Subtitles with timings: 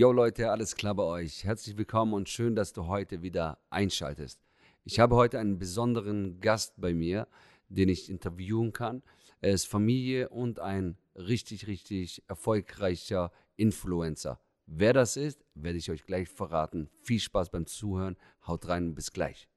[0.00, 1.44] Yo Leute, alles klar bei euch?
[1.44, 4.40] Herzlich willkommen und schön, dass du heute wieder einschaltest.
[4.82, 7.28] Ich habe heute einen besonderen Gast bei mir,
[7.68, 9.02] den ich interviewen kann.
[9.42, 14.40] Er ist Familie und ein richtig, richtig erfolgreicher Influencer.
[14.64, 16.88] Wer das ist, werde ich euch gleich verraten.
[17.02, 18.16] Viel Spaß beim Zuhören.
[18.46, 19.50] Haut rein und bis gleich.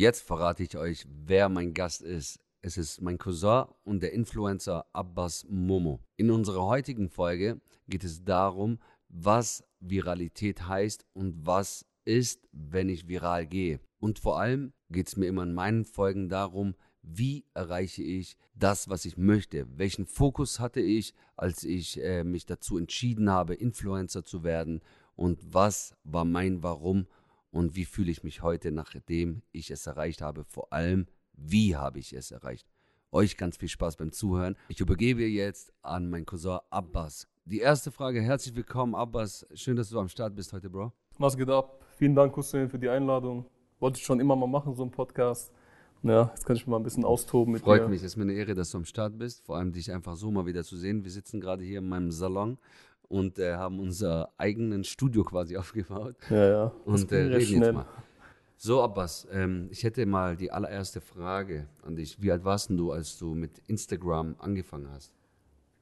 [0.00, 2.40] Jetzt verrate ich euch, wer mein Gast ist.
[2.62, 6.00] Es ist mein Cousin und der Influencer Abbas Momo.
[6.16, 8.78] In unserer heutigen Folge geht es darum,
[9.10, 13.78] was Viralität heißt und was ist, wenn ich viral gehe.
[13.98, 18.88] Und vor allem geht es mir immer in meinen Folgen darum, wie erreiche ich das,
[18.88, 19.66] was ich möchte?
[19.76, 24.80] Welchen Fokus hatte ich, als ich äh, mich dazu entschieden habe, Influencer zu werden?
[25.14, 27.06] Und was war mein Warum?
[27.50, 30.44] Und wie fühle ich mich heute, nachdem ich es erreicht habe?
[30.44, 32.68] Vor allem, wie habe ich es erreicht?
[33.12, 34.56] Euch ganz viel Spaß beim Zuhören.
[34.68, 37.26] Ich übergebe jetzt an meinen Cousin Abbas.
[37.44, 39.44] Die erste Frage, herzlich willkommen Abbas.
[39.54, 40.92] Schön, dass du am Start bist heute, Bro.
[41.18, 41.84] Was geht ab?
[41.96, 43.46] Vielen Dank, Hussein, für die Einladung.
[43.80, 45.52] Wollte ich schon immer mal machen, so einen Podcast.
[46.02, 47.88] Ja, jetzt kann ich mal ein bisschen austoben mit Freut dir.
[47.88, 49.44] mich, es ist mir eine Ehre, dass du am Start bist.
[49.44, 51.04] Vor allem dich einfach so mal wieder zu sehen.
[51.04, 52.58] Wir sitzen gerade hier in meinem Salon
[53.10, 56.14] und äh, haben unser eigenen Studio quasi aufgebaut.
[56.30, 56.72] Ja, ja.
[56.84, 57.84] Und äh, reden jetzt mal.
[58.56, 62.20] So, Abbas, ähm, ich hätte mal die allererste Frage an dich.
[62.22, 65.14] Wie alt warst du, als du mit Instagram angefangen hast?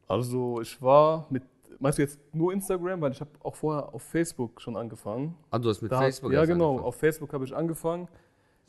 [0.06, 1.42] Also ich war mit,
[1.80, 3.00] meinst du jetzt nur Instagram?
[3.00, 5.34] Weil ich habe auch vorher auf Facebook schon angefangen.
[5.50, 6.68] Ah, du hast mit Da- Facebook Ja, genau.
[6.70, 6.86] angefangen.
[6.86, 8.08] Auf Facebook habe ich angefangen.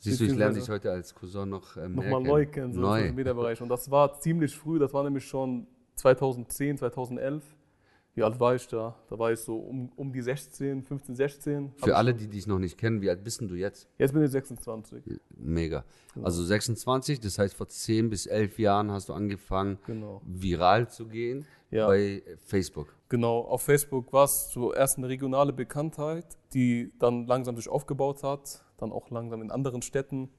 [0.00, 2.80] Siehst du, ich lerne dich heute als Cousin noch äh, mehr Nochmal neu kennen, so
[2.80, 2.98] im Neu.
[3.00, 3.60] Social Media Bereich.
[3.62, 7.44] Und das war ziemlich früh, das war nämlich schon 2010, 2011.
[8.14, 8.96] Wie alt war ich da?
[9.08, 11.72] Da war ich so um, um die 16, 15, 16.
[11.80, 13.88] Hab Für alle, die dich noch nicht kennen, wie alt bist du jetzt?
[13.98, 15.04] Jetzt bin ich 26.
[15.36, 15.84] Mega.
[16.20, 20.20] Also 26, das heißt vor 10 bis 11 Jahren hast du angefangen, Genau.
[20.24, 21.86] viral zu gehen Ja.
[21.86, 22.94] bei Facebook.
[23.08, 28.64] Genau, auf Facebook war es zuerst eine regionale Bekanntheit, die dann langsam sich aufgebaut hat,
[28.78, 30.30] dann auch langsam in anderen Städten.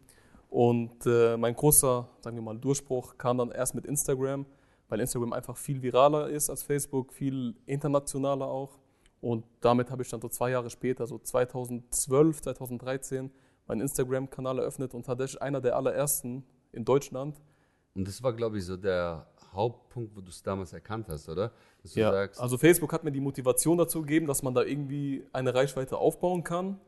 [0.49, 4.45] Und äh, mein großer, sagen wir mal, Durchbruch kam dann erst mit Instagram,
[4.91, 8.77] weil Instagram einfach viel viraler ist als Facebook, viel internationaler auch.
[9.21, 13.31] Und damit habe ich dann so zwei Jahre später, so 2012, 2013,
[13.67, 16.43] meinen Instagram-Kanal eröffnet und tatsächlich einer der allerersten
[16.73, 17.41] in Deutschland.
[17.95, 21.53] Und das war, glaube ich, so der Hauptpunkt, wo du es damals erkannt hast, oder?
[21.83, 25.55] Ja, sagst, also Facebook hat mir die Motivation dazu gegeben, dass man da irgendwie eine
[25.55, 26.81] Reichweite aufbauen kann.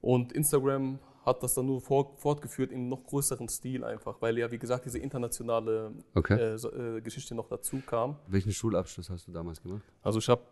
[0.00, 4.50] Und Instagram hat das dann nur fort, fortgeführt in noch größeren Stil einfach, weil ja,
[4.50, 6.34] wie gesagt, diese internationale okay.
[6.40, 8.16] äh, so, äh, Geschichte noch dazu kam.
[8.28, 9.82] Welchen Schulabschluss hast du damals gemacht?
[10.02, 10.42] Also ich habe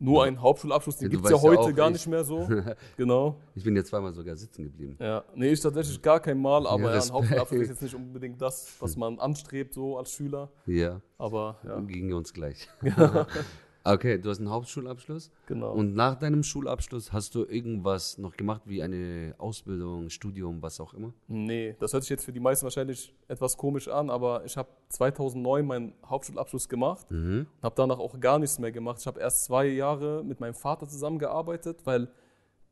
[0.00, 2.24] nur einen Hauptschulabschluss, den Ja, gibt es ja ja heute auch, gar ich- nicht mehr
[2.24, 2.48] so.
[2.96, 3.36] genau.
[3.54, 4.96] Ich bin ja zweimal sogar sitzen geblieben.
[5.00, 7.94] Ja, nee, ich tatsächlich gar kein Mal, aber Ja, ja, ein Hauptschulabschluss ist jetzt nicht
[7.94, 10.50] unbedingt das, was man anstrebt so als Schüler.
[10.66, 12.68] Ja, Aber ja, ging uns gleich.
[13.94, 15.30] okay, du hast einen Hauptschulabschluss.
[15.46, 15.72] genau.
[15.72, 20.94] Und nach deinem Schulabschluss hast du irgendwas noch gemacht, wie eine Ausbildung, Studium, was auch
[20.94, 21.12] immer?
[21.26, 24.68] Nee, das hört sich jetzt für die meisten wahrscheinlich etwas komisch an, aber ich habe
[24.88, 27.46] 2009 meinen Hauptschulabschluss gemacht Mhm.
[27.56, 28.98] und habe danach auch gar nichts mehr gemacht.
[29.00, 32.08] Ich habe erst zwei Jahre mit meinem Vater zusammengearbeitet, weil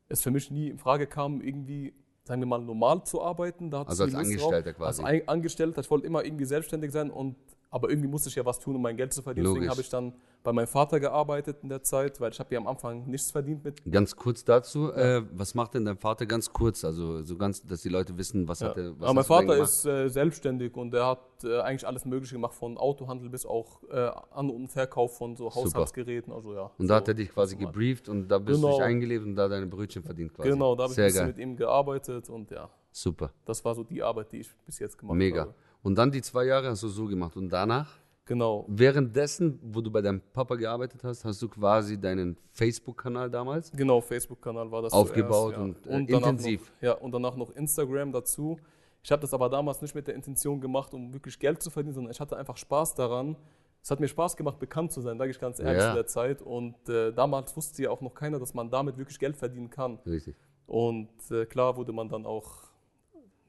[0.09, 3.69] es für mich nie in Frage kam, irgendwie, sagen wir mal, normal zu arbeiten.
[3.71, 4.25] Da Also als Lust drauf.
[4.53, 5.03] Angestellter quasi.
[5.03, 5.81] Als Angestellter.
[5.81, 7.35] Ich wollte immer irgendwie selbstständig sein und
[7.69, 9.45] aber irgendwie musste ich ja was tun, um mein Geld zu verdienen.
[9.45, 9.71] Deswegen Logisch.
[9.71, 10.13] habe ich dann
[10.43, 13.63] bei meinem Vater gearbeitet in der Zeit, weil ich habe ja am Anfang nichts verdient
[13.65, 16.85] mit Ganz kurz dazu, äh, was macht denn dein Vater ganz kurz?
[16.85, 18.69] Also so ganz, dass die Leute wissen, was Ja.
[18.69, 21.85] hat er, was Aber mein du Vater ist äh, selbstständig und er hat äh, eigentlich
[21.85, 26.31] alles Mögliche gemacht, von Autohandel bis auch äh, An- und Verkauf von so Haushaltsgeräten.
[26.31, 26.71] Also ja.
[26.77, 27.71] Und so da hat er dich quasi normal.
[27.73, 28.77] gebrieft und da bist du Genau.
[28.77, 30.49] dich eingelebt und da deine Brötchen verdient quasi.
[30.49, 31.27] Genau, da habe ich ein bisschen geil.
[31.27, 33.31] mit ihm gearbeitet und ja, Super.
[33.45, 35.41] das war so die Arbeit, die ich bis jetzt gemacht Mega.
[35.41, 35.53] habe.
[35.83, 37.35] Und dann die zwei Jahre hast du so gemacht.
[37.37, 42.35] Und danach, Genau, währenddessen, wo du bei deinem Papa gearbeitet hast, hast du quasi deinen
[42.51, 45.93] Facebook-Kanal damals genau, Facebook-Kanal war das aufgebaut zuerst, ja.
[45.95, 46.61] und, äh, danach intensiv.
[46.75, 48.57] Noch, ja, und danach noch Instagram dazu.
[49.01, 51.93] Ich habe das aber damals nicht mit der Intention gemacht, um wirklich Geld zu verdienen,
[51.93, 53.37] sondern ich hatte einfach Spaß daran.
[53.81, 55.89] Es hat mir Spaß gemacht, bekannt zu sein, sage ich ganz ehrlich Ja.
[55.91, 56.41] zu der Zeit.
[56.41, 59.99] Und äh, damals wusste ja auch noch keiner, dass man damit wirklich Geld verdienen kann.
[60.05, 60.35] Richtig.
[60.65, 62.66] Und äh, klar wurde man dann auch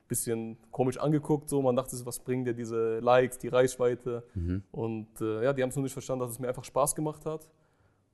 [0.09, 1.49] bisschen komisch angeguckt.
[1.49, 1.63] So.
[1.63, 4.25] Man dachte, was bringen dir diese Likes, die Reichweite?
[4.35, 4.63] Mhm.
[4.73, 7.25] Und äh, ja, die haben es nur nicht verstanden, dass es mir einfach Spaß gemacht
[7.27, 7.49] hat.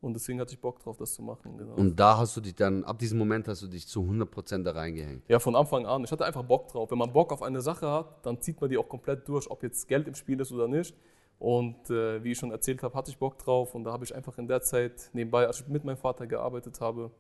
[0.01, 1.57] Und deswegen hatte ich Bock drauf, das zu machen.
[1.57, 1.77] Genau.
[1.77, 4.73] Und da hast du dich dann, ab diesem Moment hast du dich zu 100% da
[4.73, 5.23] reingehängt.
[5.29, 6.05] Ja, von Anfang an.
[6.05, 6.91] Ich hatte einfach Bock drauf.
[6.91, 9.63] Wenn man Bock auf eine Sache hat, dann zieht man die auch komplett durch, ob
[9.63, 10.95] jetzt Geld im Spiel ist oder nicht.
[11.39, 14.15] Und äh, wie ich schon erzählt habe, hatte ich Bock drauf und da habe ich
[14.15, 17.11] einfach in der Zeit nebenbei, als ich mit meinem Vater gearbeitet habe,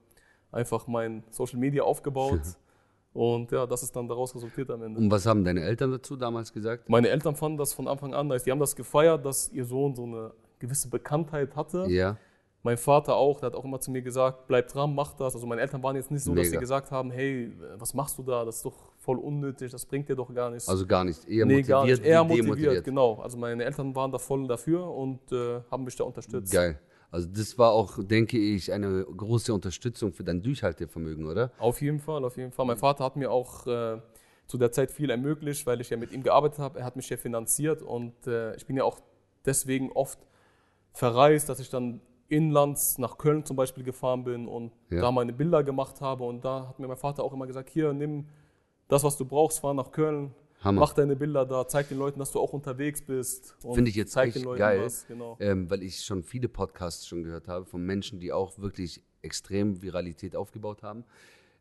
[0.52, 2.40] einfach mein Social Media aufgebaut.
[3.14, 4.98] Und ja, das ist dann daraus resultiert am Ende.
[4.98, 6.88] Und was haben deine Eltern dazu damals gesagt?
[6.88, 8.42] Meine Eltern fanden das von Anfang an nice.
[8.42, 11.86] Die haben das gefeiert, dass ihr Sohn so eine gewisse Bekanntheit hatte.
[11.88, 12.16] Ja.
[12.64, 15.34] Mein Vater auch, der hat auch immer zu mir gesagt, bleib dran, mach das.
[15.34, 16.56] Also meine Eltern waren jetzt nicht so, dass Mega.
[16.56, 18.44] sie gesagt haben, hey, was machst du da?
[18.44, 20.68] Das ist doch voll unnötig, das bringt dir doch gar nichts.
[20.68, 21.28] Also gar nicht.
[21.28, 22.04] Eher nee, motiviert, gar nicht.
[22.04, 22.84] Eher motiviert, demotiviert.
[22.84, 23.20] genau.
[23.22, 26.52] Also meine Eltern waren da voll dafür und äh, haben mich da unterstützt.
[26.52, 26.80] Geil.
[27.14, 31.52] Also das war auch, denke ich, eine große Unterstützung für dein Durchhaltevermögen, oder?
[31.58, 32.66] Auf jeden Fall, auf jeden Fall.
[32.66, 34.00] Mein Vater hat mir auch äh,
[34.48, 36.80] zu der Zeit viel ermöglicht, weil ich ja mit ihm gearbeitet habe.
[36.80, 38.98] Er hat mich ja finanziert und äh, ich bin ja auch
[39.46, 40.18] deswegen oft
[40.92, 45.02] verreist, dass ich dann inlands nach Köln zum Beispiel gefahren bin und Ja.
[45.02, 46.24] da meine Bilder gemacht habe.
[46.24, 48.26] Und da hat mir mein Vater auch immer gesagt, hier, nimm
[48.88, 50.34] das, was du brauchst, fahr nach Köln,
[50.64, 50.80] Hammer.
[50.80, 53.54] mach deine Bilder da, zeig den Leuten, dass du auch unterwegs bist.
[53.60, 55.06] Finde ich jetzt echt geil, was.
[55.06, 55.36] Genau.
[55.40, 59.82] ähm, weil ich schon viele Podcasts schon gehört habe von Menschen, die auch wirklich extrem
[59.82, 61.04] Viralität aufgebaut haben.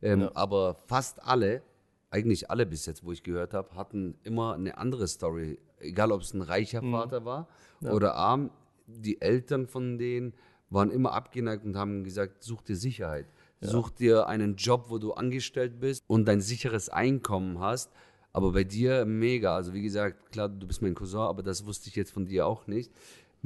[0.01, 0.31] Ähm, Ja.
[0.35, 1.61] Aber fast alle,
[2.09, 5.59] eigentlich alle bis jetzt, wo ich gehört habe, hatten immer eine andere Story.
[5.79, 6.91] Egal, ob es ein reicher Mhm.
[6.91, 7.47] Vater war
[7.81, 8.51] oder arm.
[8.87, 10.33] Die Eltern von denen
[10.69, 13.27] waren immer abgeneigt und haben gesagt, such dir Sicherheit.
[13.61, 17.91] Such dir einen Job, wo du angestellt bist und dein sicheres Einkommen hast.
[18.33, 19.55] Aber bei dir mega.
[19.55, 22.47] Also wie gesagt, klar, du bist mein Cousin, aber das wusste ich jetzt von dir
[22.47, 22.91] auch nicht.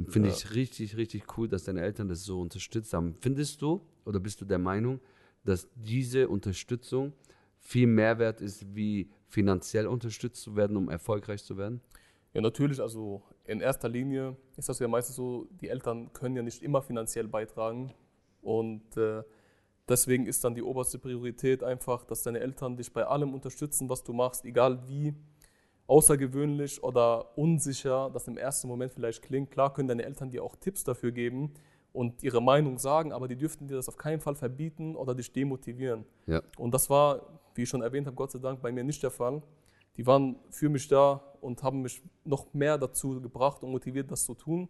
[0.06, 3.16] Finde ich richtig, richtig cool, dass deine Eltern das so unterstützt haben.
[3.20, 5.00] Findest du oder bist du der Meinung,
[5.44, 7.12] dass diese Unterstützung
[7.58, 11.80] viel mehr wert ist, wie finanziell unterstützt zu werden, um erfolgreich zu werden?
[12.32, 16.42] Ja, natürlich, also in erster Linie ist das ja meistens so, die Eltern können ja
[16.42, 17.92] nicht immer finanziell beitragen.
[18.40, 19.24] Und äh,
[19.88, 24.04] deswegen ist dann die oberste Priorität einfach, dass deine Eltern dich bei allem unterstützen, was
[24.04, 25.14] du machst, egal wie
[25.86, 29.50] außergewöhnlich oder unsicher das im ersten Moment vielleicht klingt.
[29.50, 31.54] Klar können deine Eltern dir auch Tipps dafür geben
[31.92, 35.32] und ihre Meinung sagen, aber die dürften dir das auf keinen Fall verbieten oder dich
[35.32, 36.04] demotivieren.
[36.26, 36.42] Ja.
[36.58, 39.10] Und das war, wie ich schon erwähnt habe, Gott sei Dank bei mir nicht der
[39.10, 39.42] Fall.
[39.96, 44.24] Die waren für mich da und haben mich noch mehr dazu gebracht und motiviert, das
[44.24, 44.68] zu tun.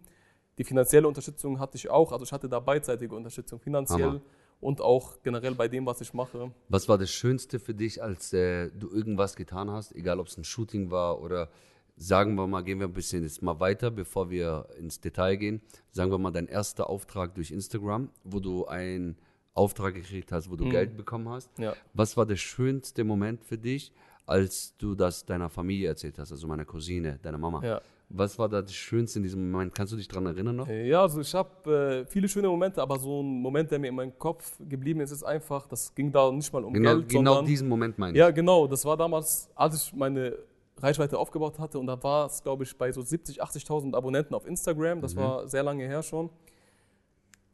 [0.56, 4.20] Die finanzielle Unterstützung hatte ich auch, also ich hatte da beidseitige Unterstützung, finanziell Hammer.
[4.60, 6.52] Und auch generell bei dem, was ich mache.
[6.68, 10.36] Was war das Schönste für dich, als äh, du irgendwas getan hast, egal ob es
[10.36, 11.48] ein Shooting war oder
[11.96, 15.60] sagen wir mal, gehen wir ein bisschen jetzt mal weiter, bevor wir ins Detail gehen.
[15.90, 19.16] Sagen wir mal, dein erster Auftrag durch Instagram, wo du einen
[19.54, 21.50] Auftrag gekriegt hast, wo du Geld bekommen hast.
[21.58, 21.74] Ja.
[21.94, 23.92] Was war der schönste Moment für dich,
[24.26, 27.64] als du das deiner Familie erzählt hast, also meiner Cousine, deiner Mama?
[27.64, 27.80] Ja.
[28.10, 29.74] Was war das Schönste in diesem Moment?
[29.74, 30.66] Kannst du dich daran erinnern noch?
[30.68, 33.94] Ja, also ich habe äh, viele schöne Momente, aber so ein Moment, der mir in
[33.94, 37.30] meinem Kopf geblieben ist, ist einfach, das ging da nicht mal um Genau, Geld, genau
[37.32, 38.18] sondern diesen Moment meine ich.
[38.18, 38.66] Ja, genau.
[38.66, 40.38] Das war damals, als ich meine
[40.78, 41.78] Reichweite aufgebaut hatte.
[41.78, 44.98] Und da war es, glaube ich, bei so 70.000, 80.000 Abonnenten auf Instagram.
[44.98, 45.02] Mhm.
[45.02, 46.30] Das war sehr lange her schon.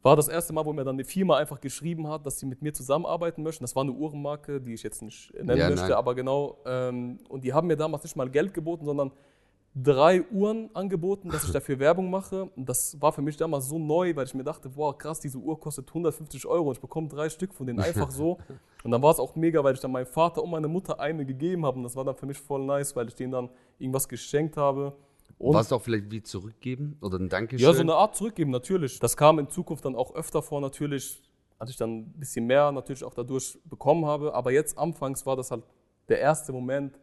[0.03, 2.61] War das erste Mal, wo mir dann eine Firma einfach geschrieben hat, dass sie mit
[2.61, 3.63] mir zusammenarbeiten möchten.
[3.63, 5.93] Das war eine Uhrenmarke, die ich jetzt nicht nennen Ja, möchte, nein.
[5.93, 6.59] aber genau.
[6.65, 9.11] Ähm, und die haben mir damals nicht mal Geld geboten, sondern
[9.75, 12.45] drei Uhren angeboten, dass ich dafür Werbung mache.
[12.55, 15.37] Und das war für mich damals so neu, weil ich mir dachte, boah, krass, diese
[15.37, 18.37] Uhr kostet 150 Euro und ich bekomme drei Stück von denen einfach so.
[18.83, 21.25] Und dann war es auch mega, weil ich dann meinem Vater und meiner Mutter eine
[21.25, 21.77] gegeben habe.
[21.77, 23.49] Und das war dann für mich voll nice, weil ich denen dann
[23.79, 24.95] irgendwas geschenkt habe.
[25.39, 27.65] Warst du auch vielleicht wie zurückgeben oder ein Dankeschön?
[27.65, 28.99] ja, so eine Art zurückgeben, natürlich.
[28.99, 31.23] Das kam in Zukunft dann auch öfter vor, natürlich,
[31.57, 34.35] als ich dann ein bisschen mehr natürlich auch dadurch bekommen habe.
[34.35, 35.63] Aber jetzt anfangs war das halt
[36.07, 36.99] der erste Moment,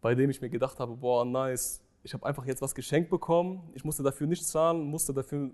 [0.00, 3.70] bei dem ich mir gedacht habe, boah, nice, ich habe einfach jetzt was geschenkt bekommen.
[3.74, 5.50] Ich musste dafür nichts zahlen, musste dafür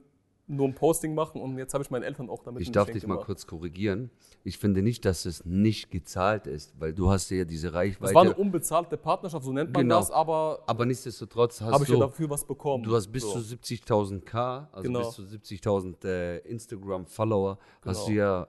[0.51, 3.01] nur ein Posting machen und jetzt habe ich meinen Eltern auch damit Ich darf Geschenk
[3.03, 3.27] dich mal gemacht.
[3.27, 4.11] kurz korrigieren.
[4.45, 8.15] Ich finde nicht, dass es nicht gezahlt ist, weil du hast ja diese Reichweite.
[8.15, 9.99] war eine unbezahlte Partnerschaft, so nennt man Genau.
[9.99, 12.83] das, aber aber nichtsdestotrotz hast habe ich ja dafür was bekommen.
[12.83, 13.33] du hast bis So.
[13.33, 15.01] zu 70.000 K, also Genau.
[15.01, 18.19] bis zu 70.000 äh, Instagram-Follower, hast du Genau.
[18.19, 18.49] ja,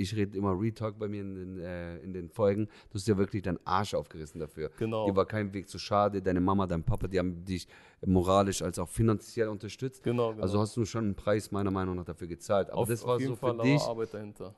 [0.00, 3.16] ich rede immer Retalk bei mir in den, äh, in den Folgen, du hast ja
[3.16, 4.70] wirklich deinen Arsch aufgerissen dafür.
[4.78, 5.06] Genau.
[5.06, 7.68] Dir war kein Weg zu schade, deine Mama, dein Papa, die haben dich
[8.04, 10.02] moralisch als auch finanziell unterstützt.
[10.02, 10.42] Genau, genau.
[10.42, 12.70] Also hast du schon einen Preis meiner Meinung nach dafür gezahlt.
[12.70, 14.54] Aber auf, das war auf jeden so für Fall aber dich Arbeit dahinter.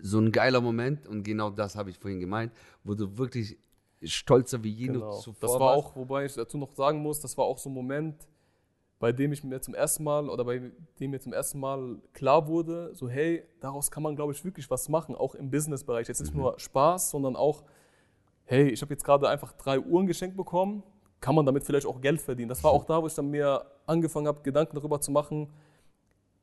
[0.00, 2.52] so ein geiler Moment und genau das habe ich vorhin gemeint,
[2.84, 3.56] wo du wirklich
[4.02, 5.12] stolzer wie je Genau.
[5.18, 7.74] zuvor Das war auch, wobei ich dazu noch sagen muss, das war auch so ein
[7.74, 8.26] Moment,
[9.02, 12.46] bei dem ich mir zum ersten Mal oder bei dem mir zum ersten Mal klar
[12.46, 16.06] wurde, so hey, daraus kann man, glaube ich, wirklich was machen, auch im Businessbereich.
[16.06, 16.26] Jetzt Mhm.
[16.26, 17.64] nicht nur Spaß, sondern auch,
[18.44, 20.84] hey, ich habe jetzt gerade einfach drei Uhren geschenkt bekommen,
[21.18, 22.48] kann man damit vielleicht auch Geld verdienen.
[22.48, 25.48] Das war auch da, wo ich dann mir angefangen habe, Gedanken darüber zu machen,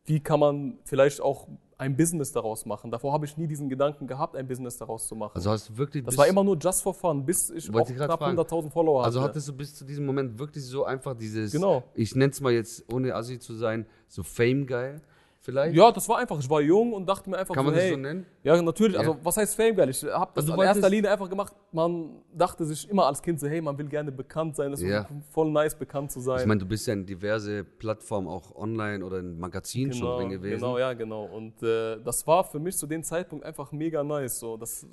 [0.10, 1.48] wie kann man vielleicht auch
[1.78, 2.90] ein Business daraus machen.
[2.92, 5.32] Davor habe ich nie diesen Gedanken gehabt, ein Business daraus zu machen.
[5.36, 8.20] Also hast du wirklich das war immer nur just for fun, bis ich auch knapp
[8.20, 8.38] fragen.
[8.38, 9.30] 100.000 Follower Also hatte.
[9.30, 11.84] hattest du bis zu diesem Moment wirklich so einfach dieses, Genau.
[11.94, 15.00] ich nenne es mal jetzt, ohne Assi zu sein, so Fame geil
[15.42, 15.76] vielleicht?
[15.76, 17.84] Ja, das war einfach, ich war jung und dachte mir einfach Kann so, man das
[17.84, 18.26] hey, so nennen?
[18.44, 19.00] ja natürlich, Ja.
[19.00, 19.90] also was heißt Fame, geil?
[19.90, 23.40] Ich habe das Also in erster Linie einfach gemacht, man dachte sich immer als Kind
[23.40, 25.08] so, hey, man will gerne bekannt sein, das ist Ja.
[25.32, 26.40] voll nice, bekannt zu sein.
[26.42, 30.30] Ich meine, du bist ja in diverse Plattformen auch online oder in Magazinen schon drin
[30.30, 30.60] gewesen.
[30.60, 31.26] Genau, ja, genau.
[31.26, 34.40] Und äh, das war für mich zu dem Zeitpunkt einfach mega nice.
[34.40, 34.58] So.
[34.58, 34.88] Das, äh,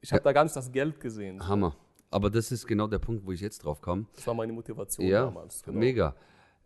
[0.00, 1.46] ich habe da gar nicht das Geld gesehen.
[1.46, 1.76] Hammer.
[2.12, 4.06] Aber das ist genau der Punkt, wo ich jetzt drauf komme.
[4.16, 5.62] Das war meine Motivation Ja, damals.
[5.62, 5.78] Genau.
[5.78, 6.14] mega.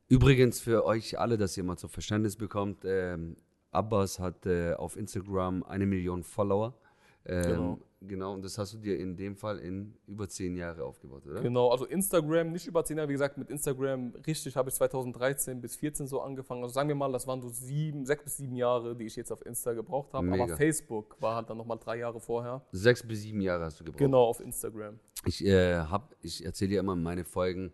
[0.09, 3.37] Übrigens für euch alle, dass ihr mal zu Verständnis bekommt, ähm,
[3.71, 6.75] Abbas hat äh, auf Instagram eine Million Follower.
[7.27, 7.79] Ähm, Genau.
[8.03, 11.41] genau, und das hast du dir in dem Fall in über zehn Jahre aufgebaut, oder?
[11.41, 15.61] Genau, also Instagram nicht über 10 Jahre, wie gesagt, mit Instagram richtig habe ich 2013
[15.61, 16.63] bis 14 so angefangen.
[16.63, 19.33] Also sagen wir mal, das waren so sieben, sechs bis sieben Jahre, die ich jetzt
[19.33, 20.27] auf Insta gebraucht habe.
[20.27, 20.45] Mega.
[20.45, 22.63] Aber Facebook war halt dann nochmal drei Jahre vorher.
[22.73, 23.99] Sechs bis sieben Jahre hast du gebraucht.
[23.99, 24.99] Genau, auf Instagram.
[25.25, 27.73] Ich, äh, hab, ich erzähle ja immer in meinen Folgen,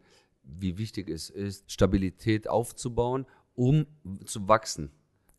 [0.59, 3.87] wie wichtig es ist, Stabilität aufzubauen, um
[4.25, 4.91] zu wachsen.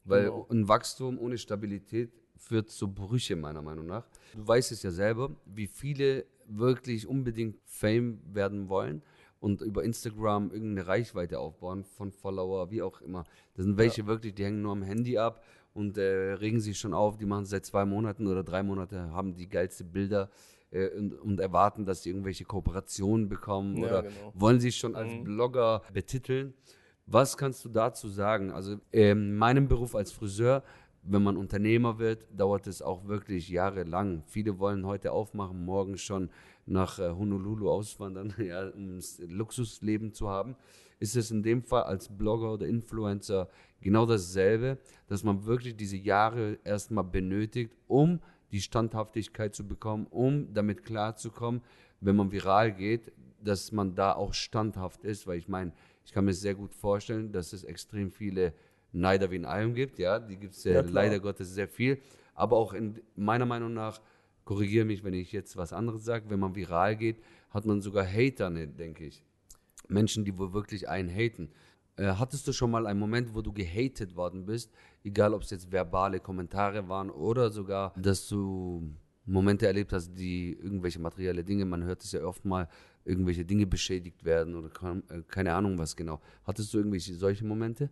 [0.04, 0.48] Weil Genau.
[0.50, 4.08] ein Wachstum ohne Stabilität führt zu Brüche, meiner Meinung nach.
[4.34, 9.04] Du weißt es ja selber, wie viele wirklich unbedingt Fame werden wollen
[9.40, 13.24] und über Instagram irgendeine Reichweite aufbauen von Follower, wie auch immer.
[13.54, 16.94] Das sind welche wirklich, die hängen nur am Handy ab und äh, regen sich schon
[16.94, 20.30] auf, die machen es seit zwei Monaten oder drei Monate, haben die geilste Bilder
[20.72, 24.32] äh, und, und erwarten, dass sie irgendwelche Kooperationen bekommen Ja, oder genau.
[24.34, 25.24] wollen sich schon als Mhm.
[25.24, 26.54] Blogger betiteln.
[27.06, 28.52] Was kannst du dazu sagen?
[28.52, 30.64] Also in meinem Beruf als Friseur,
[31.04, 34.24] wenn man Unternehmer wird, dauert es auch wirklich jahrelang.
[34.28, 36.30] Viele wollen heute aufmachen, morgen schon
[36.68, 40.56] nach äh, Honolulu auswandern, ja, um Luxusleben zu haben.
[41.00, 43.50] Ist es in dem Fall als Blogger oder Influencer
[43.82, 48.20] genau dasselbe, dass man wirklich diese Jahre erstmal benötigt, um
[48.52, 51.62] die Standhaftigkeit zu bekommen, um damit klarzukommen,
[52.00, 53.12] wenn man viral geht,
[53.44, 55.72] dass man da auch standhaft ist, weil ich meine,
[56.06, 58.54] ich kann mir sehr gut vorstellen, dass es extrem viele
[58.92, 62.00] Neider wie in allem gibt, ja, die gibt es ja, Ja, leider Gottes sehr viel,
[62.34, 64.02] aber auch in meiner Meinung nach,
[64.44, 67.18] korrigiere mich, wenn ich jetzt was anderes sage, wenn man viral geht,
[67.52, 69.24] hat man sogar Hater, ne, denke ich.
[69.88, 71.50] Menschen, die wohl wirklich einen haten.
[72.02, 74.72] Äh, hattest du schon mal einen Moment, wo du gehatet worden bist,
[75.04, 78.92] egal ob es jetzt verbale Kommentare waren oder sogar, dass du
[79.26, 82.68] Momente erlebt hast, die irgendwelche materielle Dinge, man hört es ja oft mal,
[83.06, 84.70] irgendwelche Dinge beschädigt werden oder
[85.10, 86.20] äh, keine Ahnung was genau.
[86.44, 87.90] Hattest du irgendwelche solche Momente?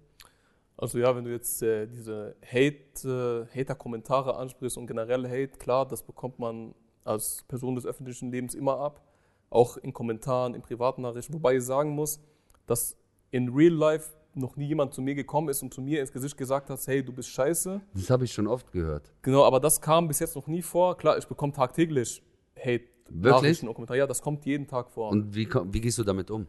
[0.76, 5.88] Also ja, wenn du jetzt äh, diese Hate, äh, Hater-Kommentare ansprichst und generell Hate, klar,
[5.88, 6.74] das bekommt man
[7.04, 9.04] als Person des öffentlichen Lebens immer ab.
[9.52, 11.36] Auch in Kommentaren, in Privatnachrichten.
[11.36, 12.20] Wobei ich sagen muss,
[12.66, 12.99] dass
[13.32, 16.38] in Real Life noch nie jemand zu mir gekommen ist und zu mir ins Gesicht
[16.38, 17.82] gesagt hat, hey, du bist scheiße.
[17.94, 19.12] Das habe ich schon oft gehört.
[19.22, 20.96] Genau, aber das kam bis jetzt noch nie vor.
[20.98, 22.22] Klar, ich bekomme tagtäglich
[22.58, 22.84] Hate.
[23.10, 23.64] Wirklich?
[23.64, 23.98] Und Kommentare.
[23.98, 25.10] Ja, das kommt jeden Tag vor.
[25.10, 26.48] Und wie, wie gehst du damit um?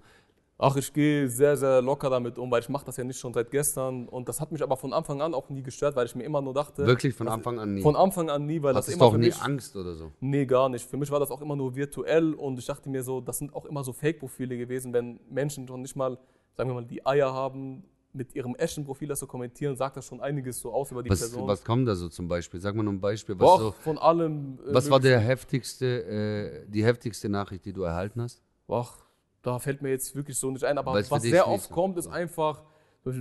[0.63, 3.33] Ach, ich gehe sehr, sehr locker damit um, weil ich mache das ja nicht schon
[3.33, 4.07] seit gestern.
[4.07, 6.43] Und das hat mich aber von Anfang an auch nie gestört, weil ich mir immer
[6.43, 6.85] nur dachte.
[6.87, 7.81] Wirklich von das- Anfang an nie?
[7.81, 9.41] Von Anfang an nie, weil das Hattest immer du auch nie mich.
[9.41, 10.13] Angst oder so?
[10.21, 10.87] Nee, gar nicht.
[10.87, 13.55] Für mich war das auch immer nur virtuell und ich dachte mir so, das sind
[13.55, 16.19] auch immer so Fake-Profile gewesen, wenn Menschen schon nicht mal,
[16.57, 20.05] sagen wir mal, die Eier haben, mit ihrem echten Profil das zu kommentieren, sagt das
[20.05, 21.47] schon einiges so aus über die Was, Person.
[21.47, 22.59] was kommt da so zum Beispiel?
[22.61, 23.37] Sag mal nur ein Beispiel.
[23.39, 24.59] Was, Boah, so, von allem.
[24.67, 28.43] äh, was war der heftigste, äh, die heftigste Nachricht, die du erhalten hast?
[28.67, 28.89] Boah,
[29.43, 30.77] da fällt mir jetzt wirklich so nicht ein.
[30.77, 32.65] Aber Weil's was sehr oft so- kommt, ist einfach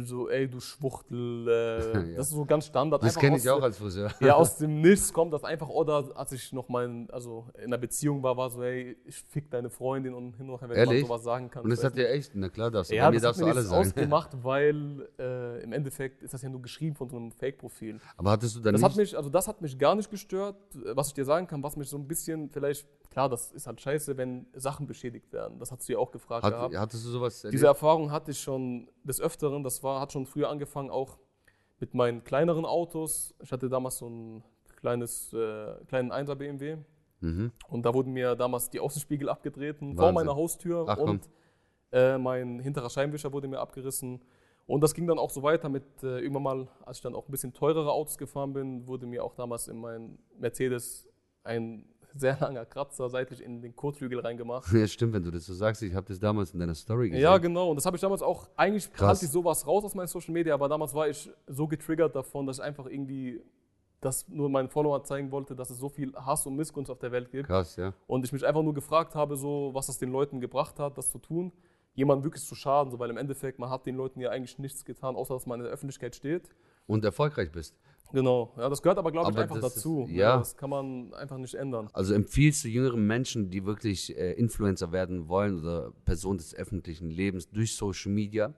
[0.03, 1.48] so, ey, du Schwuchtel.
[1.48, 2.17] Äh, Ja.
[2.17, 3.03] Das ist so ganz Standard.
[3.03, 4.12] Das kenne ich auch als Friseur.
[4.19, 5.69] Ja, aus dem Nichts kommt das einfach.
[5.69, 9.50] Oder als ich noch mal also in einer Beziehung war, war so, hey, ich fick
[9.51, 11.01] deine Freundin und hin und her, wenn Ehrlich?
[11.01, 11.63] man sowas sagen kann.
[11.63, 12.95] Und das hat dir echt, na klar, darfst du.
[12.95, 13.88] ja, Bei mir das hat mir du alle nichts sagen.
[13.88, 18.00] ausgemacht, weil äh, im Endeffekt ist das ja nur geschrieben von so einem Fake-Profil.
[18.17, 20.55] Aber hattest du dann Das nicht, hat mich, also das hat mich gar nicht gestört.
[20.93, 23.79] Was ich dir sagen kann, was mich so ein bisschen vielleicht, klar, das ist halt
[23.81, 25.59] scheiße, wenn Sachen beschädigt werden.
[25.59, 26.77] Das hast du ja auch gefragt hat, gehabt.
[26.77, 27.53] hattest du sowas erlebt?
[27.53, 29.63] Diese Erfahrung hatte ich schon des Öfteren.
[29.69, 31.19] Das war, hat schon früher angefangen, auch
[31.79, 33.35] mit meinen kleineren Autos.
[33.39, 34.43] Ich hatte damals so ein
[34.77, 36.77] kleines, äh, kleinen 1er BMW.
[37.19, 37.51] Mhm.
[37.67, 41.29] Und da wurden mir damals die Außenspiegel abgetreten vor meiner Haustür Ach, und
[41.91, 44.21] äh, mein hinterer Scheinwischer wurde mir abgerissen.
[44.65, 47.27] Und das ging dann auch so weiter mit äh, irgendwann mal, als ich dann auch
[47.27, 51.07] ein bisschen teurere Autos gefahren bin, wurde mir auch damals in meinen Mercedes
[51.43, 51.85] ein
[52.15, 54.71] sehr langer Kratzer seitlich in den Kotflügel reingemacht.
[54.73, 55.81] Ja, stimmt, wenn du das so sagst.
[55.83, 57.23] Ich habe das damals in deiner Story gesehen.
[57.23, 57.69] Ja, genau.
[57.69, 59.21] Und das habe ich damals auch, eigentlich Krass.
[59.21, 62.57] ich sowas raus aus meinen Social Media, aber damals war ich so getriggert davon, dass
[62.57, 63.41] ich einfach irgendwie
[64.01, 67.11] das nur meinen Followern zeigen wollte, dass es so viel Hass und Missgunst auf der
[67.11, 67.47] Welt gibt.
[67.47, 67.93] Krass, ja.
[68.07, 71.11] Und ich mich einfach nur gefragt habe, so, was das den Leuten gebracht hat, das
[71.11, 71.51] zu tun,
[71.95, 74.85] jemandem wirklich zu schaden, so, weil im Endeffekt, man hat den Leuten ja eigentlich nichts
[74.85, 76.49] getan, außer dass man in der Öffentlichkeit steht.
[76.89, 77.75] Und erfolgreich bist.
[78.12, 80.08] Genau, ja, das gehört aber, glaube ich, Aber einfach das ist- dazu.
[80.10, 80.38] ja.
[80.38, 81.89] Das kann man einfach nicht ändern.
[81.93, 87.12] Also empfiehlst du jüngeren Menschen, die wirklich äh, Influencer werden wollen oder Personen des öffentlichen
[87.12, 88.53] Lebens durch Social Media,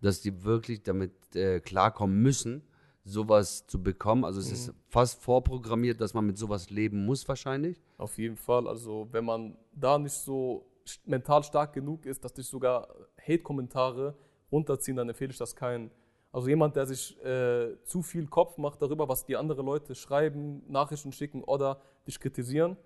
[0.00, 2.62] dass die wirklich damit äh, klarkommen müssen,
[3.04, 4.24] sowas zu bekommen?
[4.24, 7.82] Also es ist fast vorprogrammiert, dass man mit sowas leben muss wahrscheinlich.
[7.98, 8.66] Auf jeden Fall.
[8.66, 10.64] Also, wenn man da nicht so
[11.04, 12.88] mental stark genug ist, dass dich sogar
[13.20, 14.14] Hate-Kommentare
[14.50, 15.90] runterziehen, dann empfehle ich das keinen.
[16.34, 20.64] Also jemand, der sich äh, zu viel Kopf macht darüber, was die anderen Leute schreiben,
[20.66, 22.76] Nachrichten schicken oder dich kritisieren,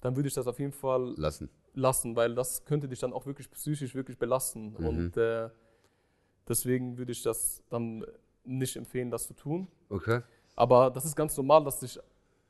[0.00, 1.48] dann würde ich das auf jeden Fall Lassen.
[1.74, 4.74] lassen, weil das könnte dich dann auch wirklich psychisch wirklich belasten.
[4.76, 4.86] Mhm.
[4.88, 5.48] Und äh,
[6.48, 8.04] deswegen würde ich das dann
[8.42, 9.68] nicht empfehlen, das zu tun.
[9.88, 10.22] Okay.
[10.56, 12.00] Aber das ist ganz normal, dass sich,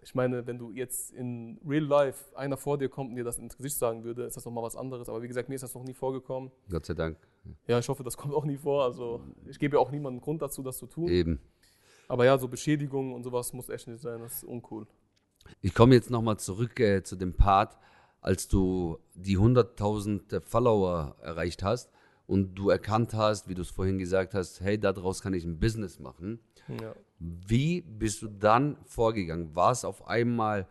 [0.03, 3.39] ich meine, wenn du jetzt in Real Life einer vor dir kommt und dir das
[3.39, 5.09] ins Gesicht sagen würde, ist das nochmal was anderes.
[5.09, 6.51] Aber wie gesagt, mir ist das noch nie vorgekommen.
[6.69, 7.17] Gott sei Dank.
[7.69, 8.85] Ja, ich hoffe, das kommt auch nie vor.
[8.85, 11.09] Also ich gebe ja auch niemandem Grund dazu, das zu tun.
[11.09, 11.41] Eben.
[12.09, 14.21] Aber ja, so Beschädigungen und sowas muss echt nicht sein.
[14.21, 14.87] Das ist uncool.
[15.61, 17.79] Ich komme jetzt nochmal zurück äh, zu dem Part,
[18.21, 21.91] als du die 100.000 Follower erreicht hast
[22.27, 25.61] und du erkannt hast, wie du es vorhin gesagt hast, hey, daraus kann ich ein
[25.61, 26.41] Business machen.
[26.81, 26.95] Ja.
[27.25, 29.55] Wie bist du dann vorgegangen?
[29.55, 30.67] War es auf einmal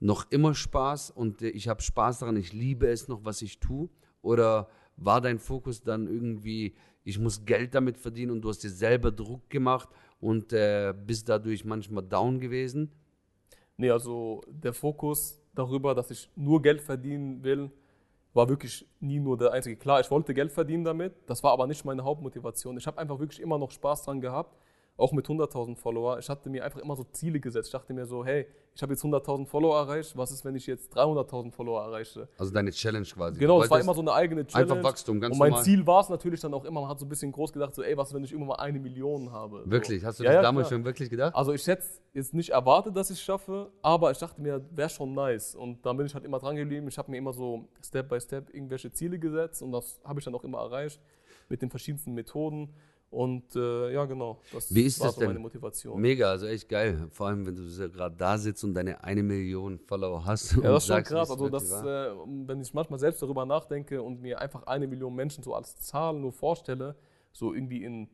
[0.00, 3.58] noch immer Spaß und äh, ich habe Spaß daran, ich liebe es noch, was ich
[3.58, 3.90] tue?
[4.22, 6.74] Oder war dein Fokus dann irgendwie,
[7.04, 11.28] ich muss Geld damit verdienen und du hast dir selber Druck gemacht und äh, bist
[11.28, 12.90] dadurch manchmal down gewesen?
[13.76, 17.70] Nee, also der Fokus darüber, dass ich nur Geld verdienen will,
[18.32, 19.76] war wirklich nie nur der einzige.
[19.76, 22.78] Klar, ich wollte Geld verdienen damit, das war aber nicht meine Hauptmotivation.
[22.78, 24.56] Ich habe einfach wirklich immer noch Spaß dran gehabt,
[24.96, 26.18] auch mit 100.000 Follower.
[26.18, 27.66] Ich hatte mir einfach immer so Ziele gesetzt.
[27.68, 28.46] Ich dachte mir so, hey,
[28.76, 32.28] ich habe jetzt 100.000 Follower erreicht, was ist, wenn ich jetzt 300.000 Follower erreiche?
[32.38, 33.38] Also deine Challenge quasi.
[33.40, 34.72] Genau, das war immer so eine eigene Challenge.
[34.72, 35.64] Einfach Wachstum, ganz Und mein normal.
[35.64, 37.82] Ziel war es natürlich dann auch immer, man hat so ein bisschen groß gedacht, so,
[37.82, 39.62] ey, was, wenn ich irgendwann mal eine Million habe?
[39.64, 39.70] So.
[39.70, 40.04] Wirklich?
[40.04, 40.78] Hast du Ja, das ja, damals klar.
[40.78, 41.34] schon wirklich gedacht?
[41.34, 44.88] Also ich hätte jetzt nicht erwartet, dass ich es schaffe, aber ich dachte mir, wäre
[44.90, 45.56] schon nice.
[45.56, 46.86] Und dann bin ich halt immer dran geblieben.
[46.86, 50.24] Ich habe mir immer so Step by Step irgendwelche Ziele gesetzt und das habe ich
[50.24, 51.00] dann auch immer erreicht
[51.48, 52.72] mit den verschiedensten Methoden.
[53.14, 55.28] Und äh, ja, genau, das Wie ist war das so denn?
[55.30, 56.00] meine Motivation.
[56.00, 57.06] Mega, also echt geil.
[57.12, 60.56] Vor allem, wenn du so gerade da sitzt und deine eine Million Follower hast.
[60.56, 61.30] und Ja, das ist schon krass.
[61.30, 62.10] Also, das, äh,
[62.46, 66.14] wenn ich manchmal selbst darüber nachdenke und mir einfach eine Million Menschen so als Zahl
[66.14, 66.96] nur vorstelle,
[67.32, 68.08] so irgendwie in,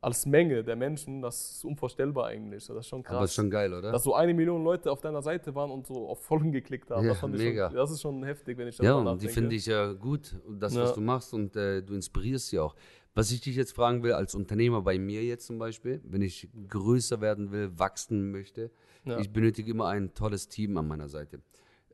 [0.00, 2.66] als Menge der Menschen, das ist unvorstellbar eigentlich.
[2.66, 3.16] Das ist schon krass.
[3.16, 3.90] Aber ist schon geil, oder?
[3.92, 7.06] dass so eine Million Leute auf deiner Seite waren und so auf Folgen geklickt haben.
[7.06, 7.68] Ja, das, mega.
[7.68, 9.26] Schon, das ist schon heftig, wenn ich ja, darüber und nachdenke.
[9.28, 10.82] die finde ich ja gut, das, Ja.
[10.82, 12.74] was du machst und äh, du inspirierst sie auch.
[13.16, 16.48] Was ich dich jetzt fragen will, als Unternehmer bei mir jetzt zum Beispiel, wenn ich
[16.68, 18.70] größer werden will, wachsen möchte,
[19.06, 19.18] Ja.
[19.18, 21.40] ich benötige immer ein tolles Team an meiner Seite.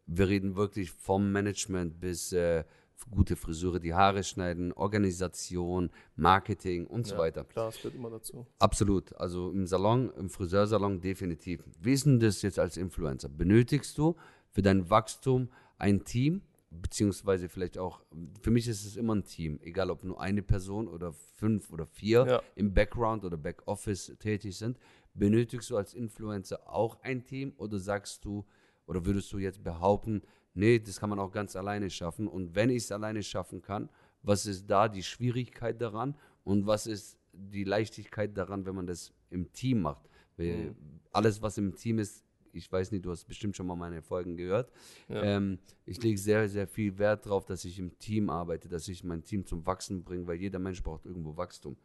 [0.07, 2.65] Wir reden wirklich vom Management bis äh,
[3.09, 7.45] gute Friseure, die Haare schneiden, Organisation, Marketing und so ja, weiter.
[7.45, 8.45] Klar, es gehört immer dazu.
[8.59, 9.15] Absolut.
[9.15, 11.63] Also im Salon, im Friseursalon definitiv.
[11.81, 13.29] Wie ist denn das jetzt als Influencer?
[13.29, 14.17] Benötigst du
[14.51, 16.43] für dein Wachstum ein Team?
[16.81, 18.03] Beziehungsweise vielleicht auch,
[18.41, 21.87] für mich ist es immer ein Team, egal ob nur eine Person oder fünf oder
[21.87, 22.43] vier Ja.
[22.55, 24.79] im Background oder Backoffice tätig sind.
[25.13, 28.47] Benötigst du als Influencer auch ein Team oder sagst du,
[28.87, 30.23] oder würdest du jetzt behaupten,
[30.55, 32.27] nee, das kann man auch ganz alleine schaffen?
[32.27, 33.91] Und wenn ich es alleine schaffen kann,
[34.23, 39.13] was ist da die Schwierigkeit daran und was ist die Leichtigkeit daran, wenn man das
[39.31, 40.09] im Team macht?
[40.37, 40.75] Weil
[41.13, 44.37] Alles, was im Team ist, ich weiß nicht, du hast bestimmt schon mal meine Folgen
[44.37, 44.71] gehört.
[45.09, 45.23] Ja.
[45.23, 49.05] Ähm, ich lege sehr, sehr viel Wert darauf, dass ich im Team arbeite, dass ich
[49.05, 51.77] mein Team zum Wachsen bringe, weil jeder Mensch braucht irgendwo Wachstum.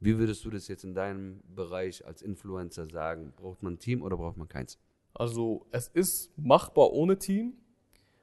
[0.00, 3.32] Wie würdest du das jetzt in deinem Bereich als Influencer sagen?
[3.36, 4.78] Braucht man ein Team oder braucht man keins?
[5.14, 7.54] Also, es ist machbar ohne Team,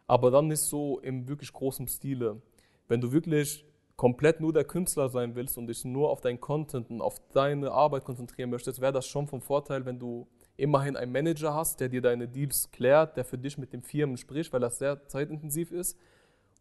[0.08, 2.42] aber dann nicht so im wirklich großen Stile.
[2.88, 6.90] Wenn du wirklich komplett nur der Künstler sein willst und dich nur auf deinen Content
[6.90, 11.12] und auf deine Arbeit konzentrieren möchtest, wäre das schon vom Vorteil, wenn du immerhin einen
[11.12, 14.60] Manager hast, der dir deine Deals klärt, der für dich mit den Firmen spricht, weil
[14.62, 15.98] das sehr zeitintensiv ist,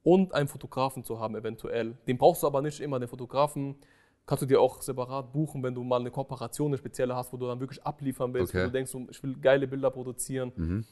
[0.03, 1.97] und einen Fotografen zu haben eventuell.
[2.07, 3.01] Den brauchst du aber nicht immer.
[3.01, 3.77] Den Fotografen
[4.27, 7.39] kannst du dir auch separat buchen, wenn du mal eine Kooperation, eine spezielle hast, wo
[7.39, 8.65] du dann wirklich abliefern willst, Okay.
[8.65, 10.53] wo du denkst, ich will geile Bilder produzieren.
[10.57, 10.85] Mhm.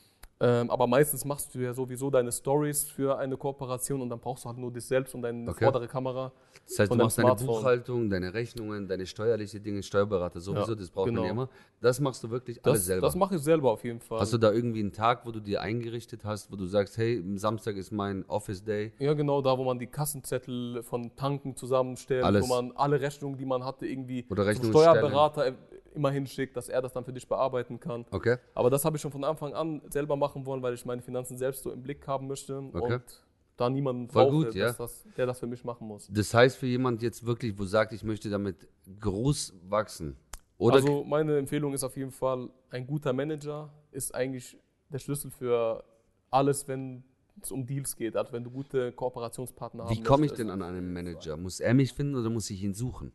[0.45, 4.45] Ähm, aber meistens machst du ja sowieso deine Stories für eine Kooperation und dann brauchst
[4.45, 5.63] du halt nur dich selbst und deine Okay.
[5.65, 6.33] vordere Kamera.
[6.67, 7.33] Das heißt, du machst deine.
[7.37, 11.25] Buchhaltung, deine Rechnungen, deine steuerliche Dinge, Steuerberater sowieso, Ja, das braucht man genau.
[11.27, 11.49] ja immer.
[11.81, 13.07] Das machst du wirklich alles Das, selber.
[13.07, 14.19] das mache ich selber auf jeden Fall.
[14.19, 17.19] Hast du da irgendwie einen Tag, wo du dir eingerichtet hast, wo du sagst, hey,
[17.25, 18.93] am Samstag ist mein Office Day?
[18.99, 22.43] ja, genau, da wo man die Kassenzettel von Tanken zusammenstellt, Alles.
[22.43, 25.53] wo man alle Rechnungen, die man hatte, irgendwie zum Steuerberater
[25.95, 28.07] immer hinschickt, dass er das dann für dich bearbeiten kann.
[28.11, 28.39] Okay.
[28.55, 31.37] Aber das habe ich schon von Anfang an selber machen wollen, weil ich meine Finanzen
[31.37, 32.95] selbst so im Blick haben möchte Okay.
[32.95, 33.25] und
[33.57, 34.73] da niemanden brauche, gut, ja.
[34.73, 36.09] das, der das für mich machen muss.
[36.11, 38.67] Das heißt für jemand jetzt wirklich, wo sagt, ich möchte damit
[39.01, 40.17] groß wachsen
[40.59, 44.57] Oder also meine Empfehlung ist auf jeden Fall, ein guter Manager ist eigentlich
[44.89, 45.85] der Schlüssel für
[46.31, 47.05] alles, wenn
[47.41, 50.63] es um Deals geht, also wenn du gute Kooperationspartner haben wie komme ich denn an
[50.63, 51.37] einen Manager?
[51.37, 53.13] Muss er mich finden oder muss ich ihn suchen?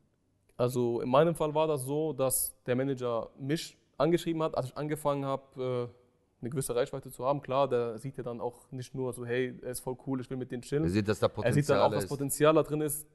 [0.55, 4.77] Also in meinem Fall war das so, dass der Manager mich angeschrieben hat, als ich
[4.77, 6.06] angefangen habe, äh,
[6.41, 7.41] eine gewisse Reichweite zu haben.
[7.41, 10.29] Klar, der sieht ja dann auch nicht nur so, hey, er ist voll cool, ich
[10.29, 10.87] will mit denen Er chillen.
[10.87, 12.07] sieht, dass da Er Potenzial sieht dann auch, dass.
[12.07, 13.07] Potenzial da drin ist,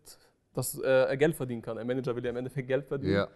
[0.54, 1.78] dass äh, er Geld verdienen kann.
[1.78, 3.14] Ein Manager will ja im Endeffekt Geld verdienen.
[3.14, 3.28] Ja.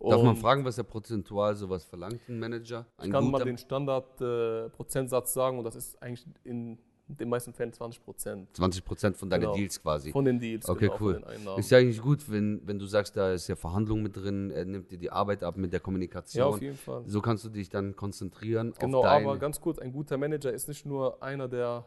[0.00, 2.86] Darf man Und fragen, was er prozentual sowas verlangt, ein Manager?
[2.96, 7.72] Ein Ich kann mal den Standard-Prozentsatz sagen und das ist eigentlich in den meisten Fällen
[7.72, 9.54] 20 Prozent 20 Prozent von deinen Genau.
[9.54, 10.12] Deals quasi.
[10.12, 10.68] von den Deals.
[10.68, 11.22] Okay, genau, cool.
[11.58, 14.64] Ist ja eigentlich gut, wenn, wenn du sagst, da ist ja Verhandlung mit drin, er
[14.64, 16.44] nimmt dir die Arbeit ab mit der ja, Kommunikation.
[16.44, 17.02] auf jeden Fall.
[17.06, 19.26] so kannst du dich dann konzentrieren Genau, auf deine.
[19.26, 21.84] aber ganz kurz, ein guter Manager ist nicht nur einer, der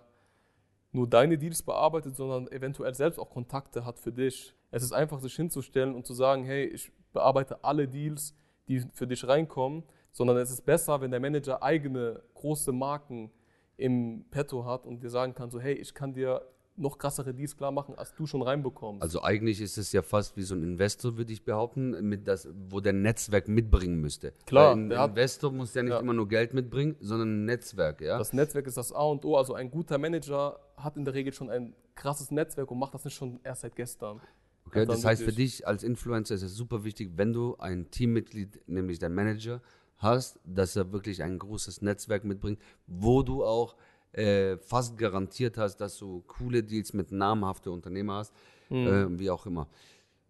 [0.92, 4.54] nur deine Deals bearbeitet, sondern eventuell selbst auch Kontakte hat für dich.
[4.72, 8.34] Es ist einfach, sich hinzustellen und zu sagen, hey, ich bearbeite alle Deals,
[8.68, 13.32] die für dich reinkommen, sondern es ist besser, wenn der Manager eigene große Marken
[13.78, 16.42] im Petto hat und dir sagen kann, so, hey, ich kann dir
[16.78, 19.02] noch krassere Deals klar machen, als du schon reinbekommst.
[19.02, 22.50] also eigentlich ist es ja fast wie so ein Investor, würde ich behaupten, mit das,
[22.70, 24.34] wo der Netzwerk mitbringen müsste.
[24.46, 26.00] Klar, Weil ein der hat- Investor muss ja nicht Ja.
[26.00, 28.18] immer nur Geld mitbringen, sondern ein Netzwerk, ja.
[28.18, 29.38] Das Netzwerk ist das A und O.
[29.38, 33.06] Also ein guter Manager hat in der Regel schon ein krasses Netzwerk und macht das
[33.06, 34.20] nicht schon erst seit gestern.
[34.66, 37.90] Okay, Hat das heißt für dich als Influencer ist es super wichtig, wenn du ein
[37.90, 39.62] Teammitglied, nämlich dein Manager,
[39.98, 43.76] hast, dass er wirklich ein großes Netzwerk mitbringt, wo du auch
[44.12, 48.34] äh, fast garantiert hast, dass du coole Deals mit namhaften Unternehmer hast,
[48.70, 49.68] äh, wie auch immer.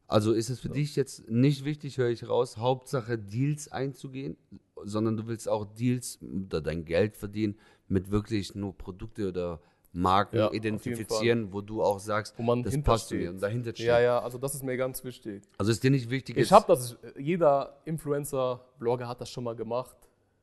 [0.07, 4.37] Also ist es für dich jetzt nicht wichtig, höre ich raus, Hauptsache Deals einzugehen,
[4.83, 7.55] sondern du willst auch Deals oder dein Geld verdienen
[7.87, 9.61] mit wirklich nur Produkte oder
[9.95, 13.71] Marken Ja, identifizieren, wo du auch sagst, Wo man das passt zu mir und dahinter
[13.71, 13.87] steht.
[13.87, 15.43] Ja, ja, also das ist mir ganz wichtig.
[15.57, 19.55] Also ist dir nicht wichtig, Ich habe das, jeder Influencer, Blogger hat das schon mal
[19.55, 19.95] gemacht.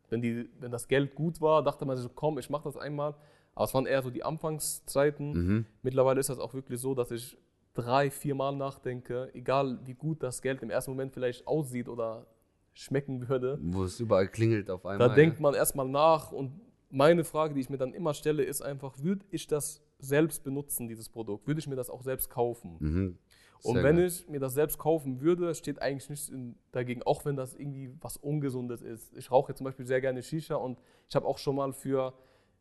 [0.08, 2.76] Wenn, die, wenn das Geld gut war, dachte man sich so, komm, ich mache das
[2.76, 3.14] einmal.
[3.54, 5.32] Aber es waren eher so die Anfangszeiten.
[5.32, 5.66] Mhm.
[5.82, 7.36] Mittlerweile ist das auch wirklich so, dass ich
[7.74, 12.26] drei, vier Mal nachdenke, egal wie gut das Geld im ersten Moment vielleicht aussieht oder
[12.74, 13.58] schmecken würde.
[13.62, 15.08] wo es überall klingelt auf einmal.
[15.08, 16.52] Da denkt man erstmal nach und
[16.92, 20.86] meine Frage, die ich mir dann immer stelle, ist einfach, würde ich das selbst benutzen,
[20.88, 21.46] dieses Produkt?
[21.46, 22.76] Würde ich mir das auch selbst kaufen?
[22.78, 23.18] mhm.
[23.64, 27.36] Und wenn ich mir das selbst kaufen würde, steht eigentlich nichts in, dagegen, auch wenn
[27.36, 29.16] das irgendwie was Ungesundes ist.
[29.16, 32.12] Ich rauche jetzt zum Beispiel sehr gerne Shisha und ich habe auch schon mal für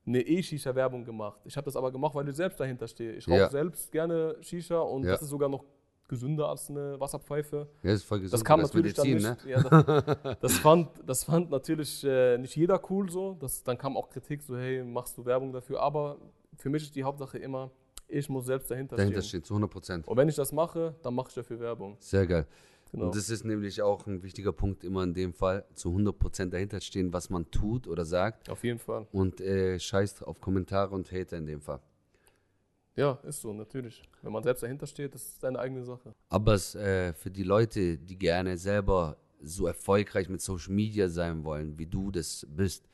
[0.06, 1.40] eine E-Shisha Werbung gemacht.
[1.44, 3.14] Ich habe das aber gemacht, weil ich selbst dahinter stehe.
[3.14, 3.50] Ich rauche Ja.
[3.50, 5.14] selbst gerne Shisha und Ja.
[5.14, 5.66] das ist sogar noch
[6.12, 7.68] gesünder als eine Wasserpfeife.
[7.82, 8.34] Ja, ist voll gesund.
[8.34, 9.46] Das kam das natürlich Medizin, dann nicht.
[9.46, 9.52] ne?
[9.52, 13.36] Ja, das, das, fand, das fand natürlich äh, nicht jeder cool so.
[13.40, 15.82] Das, dann kam auch Kritik so, hey, machst du Werbung dafür?
[15.82, 16.18] Aber
[16.58, 17.72] für mich ist die Hauptsache immer,
[18.08, 19.30] ich muss selbst dahinter, Dahinter stehen.
[19.40, 20.08] steht zu 100 Prozent.
[20.08, 21.96] Und wenn ich das mache, dann mache ich dafür Werbung.
[22.00, 22.46] Sehr geil.
[22.92, 23.06] Genau.
[23.06, 26.54] Und das ist nämlich auch ein wichtiger Punkt, immer in dem Fall zu 100 Prozent
[26.54, 29.08] dahinter stehen, was man tut oder sagt Auf jeden Fall.
[29.14, 31.80] und äh, scheißt auf Kommentare und Hater in dem Fall.
[32.96, 34.02] Ja, ist so, natürlich.
[34.22, 36.14] Wenn man selbst dahinter steht, das ist seine eigene Sache.
[36.30, 41.44] Aber es, äh, für die Leute, die gerne selber so erfolgreich mit Social Media sein
[41.44, 42.90] wollen, wie du das bist,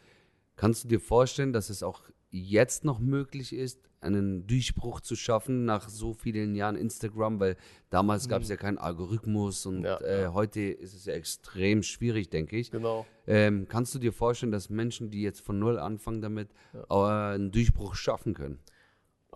[0.55, 5.65] kannst du dir vorstellen, dass es auch jetzt noch möglich ist, einen Durchbruch zu schaffen
[5.65, 7.57] nach so vielen Jahren Instagram, weil
[7.89, 9.85] damals gab es ja keinen Algorithmus und Mhm.
[9.85, 10.33] Ja, äh, ja.
[10.33, 12.69] heute ist es ja extrem schwierig, denke ich.
[12.69, 13.07] Genau.
[13.25, 16.49] Ähm, kannst du dir vorstellen, dass Menschen, die jetzt von Null anfangen damit,
[16.89, 18.59] äh, einen Durchbruch schaffen können?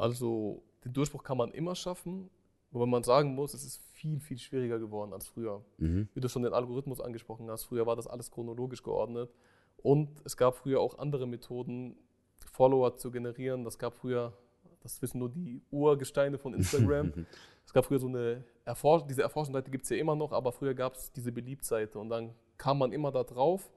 [0.01, 2.29] Also, den Durchbruch kann man immer schaffen,
[2.71, 5.63] wobei man sagen muss, es ist viel, viel schwieriger geworden als früher.
[5.77, 6.09] Mhm.
[6.13, 9.29] Wie du schon den Algorithmus angesprochen hast, früher war das alles chronologisch geordnet.
[9.77, 11.95] Und es gab früher auch andere Methoden,
[12.51, 13.63] Follower zu generieren.
[13.63, 14.33] Das gab früher,
[14.81, 17.13] das wissen nur die Urgesteine von Instagram.
[17.65, 20.73] es gab früher so eine Erforsch diese Erforschungsseite gibt es ja immer noch, aber früher
[20.73, 23.71] gab es diese Beliebtseite und dann kam man immer da drauf,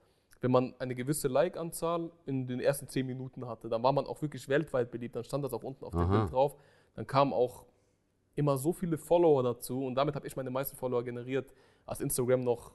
[0.45, 4.21] wenn man eine gewisse Like-Anzahl in den ersten zehn Minuten hatte, dann war man auch
[4.21, 5.17] wirklich weltweit beliebt.
[5.17, 6.11] Dann stand das auch unten auf dem.
[6.11, 6.55] Bild drauf.
[6.95, 7.65] Dann kamen auch
[8.35, 11.51] immer so viele Follower dazu und damit habe ich meine meisten Follower generiert,
[11.87, 12.73] als Instagram noch,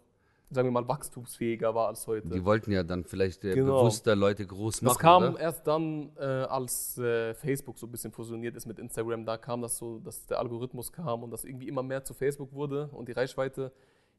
[0.50, 2.28] sagen wir mal, wachstumsfähiger war als heute.
[2.30, 3.82] Die wollten ja dann vielleicht äh, Genau.
[3.82, 4.94] bewusster Leute groß machen.
[4.96, 5.40] Das kam oder?
[5.40, 9.26] erst dann, äh, als äh, Facebook so ein bisschen fusioniert ist mit Instagram.
[9.28, 12.52] Da kam das so, dass der Algorithmus kam und das irgendwie immer mehr zu Facebook
[12.52, 13.72] wurde und die Reichweite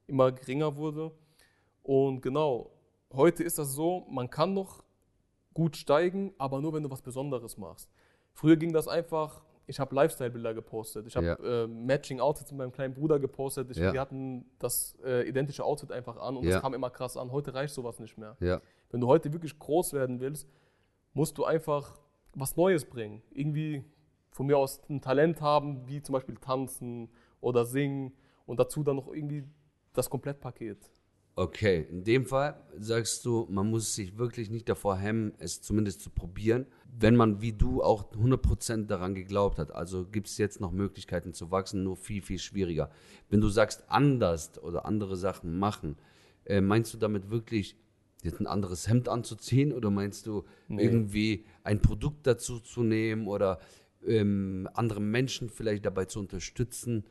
[0.06, 1.10] immer geringer wurde.
[1.82, 2.70] Und genau,
[3.12, 4.84] heute ist das so, man kann noch
[5.54, 7.90] gut steigen, aber nur wenn du was Besonderes machst.
[8.32, 11.64] Früher ging das einfach, ich habe Lifestyle-Bilder gepostet, ich habe Ja.
[11.64, 13.92] äh, Matching-Outfits mit meinem kleinen Bruder gepostet, ich, Ja.
[13.92, 16.52] wir hatten das äh, identische Outfit einfach an und Ja.
[16.54, 17.32] das kam immer krass an.
[17.32, 18.36] Heute reicht sowas nicht mehr.
[18.90, 20.48] Wenn du heute wirklich groß werden willst,
[21.12, 21.98] musst du einfach
[22.34, 23.22] was Neues bringen.
[23.32, 23.84] Irgendwie
[24.30, 28.12] von mir aus ein Talent haben, wie zum Beispiel tanzen oder singen
[28.46, 29.44] und dazu dann noch irgendwie
[29.92, 30.90] das Komplettpaket.
[31.36, 36.02] Okay, in dem Fall sagst du, man muss sich wirklich nicht davor hemmen, es zumindest
[36.02, 36.66] zu probieren,
[36.98, 39.72] wenn man wie du auch 100% daran geglaubt hat.
[39.74, 42.90] Also gibt es jetzt noch Möglichkeiten zu wachsen, nur viel, viel schwieriger.
[43.30, 45.96] Wenn du sagst anders oder andere Sachen machen,
[46.44, 47.76] äh, meinst du damit wirklich
[48.22, 50.84] jetzt ein anderes Hemd anzuziehen oder meinst du Nee.
[50.84, 53.60] irgendwie ein Produkt dazu zu nehmen oder
[54.06, 57.04] ähm, andere Menschen vielleicht dabei zu unterstützen,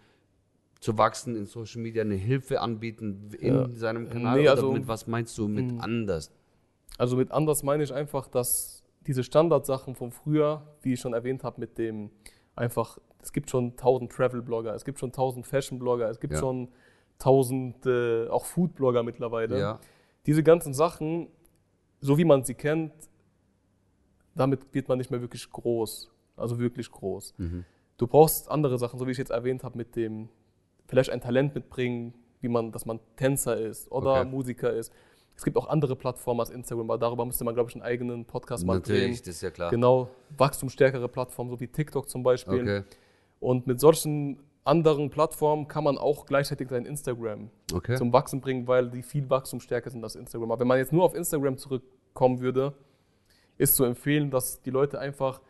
[0.79, 3.69] zu wachsen in Social Media, eine Hilfe anbieten in Ja.
[3.69, 4.37] seinem Kanal?
[4.37, 5.81] Nee, oder also- mit was meinst du mit Mhm.
[5.81, 6.31] anders?
[6.97, 11.43] Also mit anders meine ich einfach, dass diese Standardsachen von früher, wie ich schon erwähnt
[11.43, 12.11] habe, mit dem
[12.55, 16.39] einfach, es gibt schon 1000 Travel-Blogger, es gibt schon 1000 Fashion-Blogger, es gibt Ja.
[16.39, 16.69] schon
[17.17, 19.59] 1000 äh, auch Food-Blogger mittlerweile.
[19.59, 19.79] Ja,
[20.25, 21.27] Diese ganzen Sachen,
[22.01, 22.91] so wie man sie kennt,
[24.35, 26.11] damit wird man nicht mehr wirklich groß.
[26.37, 27.33] Also wirklich groß.
[27.37, 27.65] Mhm.
[27.97, 30.29] Du brauchst andere Sachen, so wie ich jetzt erwähnt habe, mit dem
[30.89, 34.29] vielleicht ein Talent mitbringen, wie man, dass man Tänzer ist oder Okay.
[34.29, 34.91] Musiker ist.
[35.35, 38.25] Es gibt auch andere Plattformen als Instagram, aber darüber müsste man, glaube ich, einen eigenen
[38.25, 38.95] Podcast mal drehen.
[38.95, 39.69] natürlich, das ist ja klar.
[39.71, 42.61] Genau, wachstumsstärkere Plattformen, so wie TikTok zum Beispiel.
[42.61, 42.83] Okay,
[43.39, 47.95] Und mit solchen anderen Plattformen kann man auch gleichzeitig sein Instagram okay.
[47.95, 50.51] zum Wachsen bringen, weil die viel wachstumsstärker sind als Instagram.
[50.51, 52.73] Aber wenn man jetzt nur auf Instagram zurückkommen würde,
[53.57, 55.41] ist zu empfehlen, dass die Leute einfach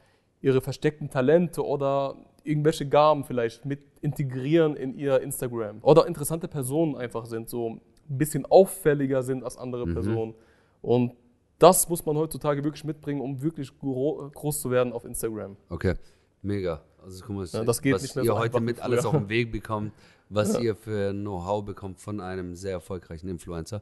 [0.42, 2.16] ihre versteckten Talente oder
[2.50, 5.80] irgendwelche Gaben vielleicht mit integrieren in ihr Instagram.
[5.82, 9.94] Oder interessante Personen einfach sind, so ein bisschen auffälliger sind als andere Mhm.
[9.94, 10.34] Personen.
[10.82, 11.14] Und
[11.60, 15.56] das muss man heutzutage wirklich mitbringen, um wirklich gro groß zu werden auf Instagram.
[15.70, 15.94] Okay,
[16.42, 16.82] mega.
[17.04, 19.10] Also guck mal, Ja, das geht was nicht mehr ihr so heute mit alles früher.
[19.10, 19.94] auf den Weg bekommt,
[20.30, 23.82] was ihr für Know-how bekommt von einem sehr erfolgreichen Influencer.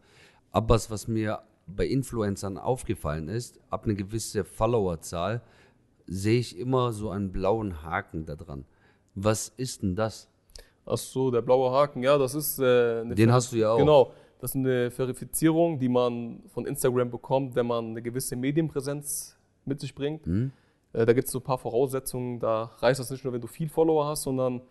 [0.51, 5.41] Aber was, was mir bei Influencern aufgefallen ist, ab eine gewisse Followerzahl
[6.07, 8.65] sehe ich immer so einen blauen Haken da dran.
[9.15, 10.29] Was ist denn das?
[10.85, 13.77] Ach so, der blaue Haken, ja, das ist äh, eine Den hast du ja auch.
[13.77, 19.37] Genau, das ist eine Verifizierung, die man von Instagram bekommt, wenn man eine gewisse Medienpräsenz
[19.65, 20.25] mit sich bringt.
[20.25, 20.51] Hm?
[20.93, 22.39] Äh, da gibt es so ein paar Voraussetzungen.
[22.39, 24.61] Da reicht das nicht nur, wenn du viel Follower hast, sondern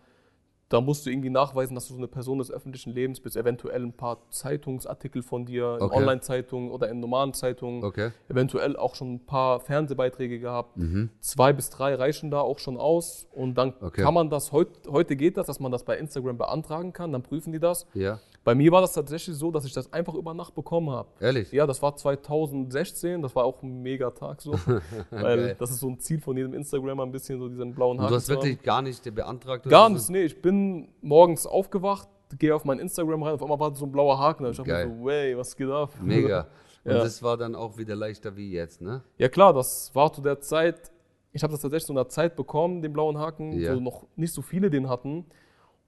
[0.69, 3.37] da musst du irgendwie nachweisen, dass du so eine Person des öffentlichen Lebens bist.
[3.37, 5.95] Eventuell ein paar Zeitungsartikel von dir in Okay.
[5.97, 7.83] Online-Zeitungen oder in normalen Zeitungen.
[7.83, 8.11] Okay.
[8.27, 10.75] Eventuell auch schon ein paar Fernsehbeiträge gehabt.
[10.77, 11.09] Mhm.
[11.21, 13.27] Zwei bis drei reichen da auch schon aus.
[13.33, 14.01] Und dann Okay.
[14.01, 17.13] kann man das, heut, heute geht das, dass man das bei Instagram beantragen kann.
[17.13, 17.87] Dann prüfen die das.
[17.93, 21.09] Ja, Bei mir war das tatsächlich so, dass ich das einfach über Nacht bekommen habe.
[21.19, 21.51] ehrlich?
[21.51, 24.53] Ja, das war 2016, das war auch ein mega Tag so.
[25.11, 25.55] weil Geil.
[25.59, 28.11] das ist so ein Ziel von jedem Instagrammer, ein bisschen so diesen blauen Und Haken
[28.11, 29.67] du hast wirklich gar nicht beantragt?
[29.67, 29.93] Gar so?
[29.95, 30.23] nichts, nee.
[30.23, 32.07] Ich bin morgens aufgewacht,
[32.39, 34.43] gehe auf mein Instagram rein, auf einmal war so ein blauer Haken.
[34.45, 34.49] da.
[34.51, 35.91] Ich dachte mir so, wey, was geht ab?
[36.01, 36.47] Mega.
[36.85, 36.99] Und Ja.
[36.99, 39.01] das war dann auch wieder leichter wie jetzt, ne?
[39.17, 40.89] Ja klar, das war zu der Zeit,
[41.33, 43.75] ich habe das tatsächlich zu einer Zeit bekommen, den blauen Haken, Ja.
[43.75, 45.25] wo noch nicht so viele den hatten.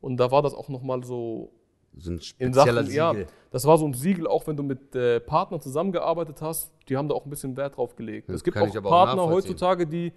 [0.01, 1.51] Und da war das auch nochmal so
[1.97, 3.27] So ein in spezieller Sachen, ja, Siegel.
[3.51, 7.07] das war so ein Siegel, auch wenn du mit äh, Partnern zusammengearbeitet hast, die haben
[7.09, 8.29] da auch ein bisschen Wert drauf gelegt.
[8.29, 10.13] Das es gibt auch auch Partner heutzutage, die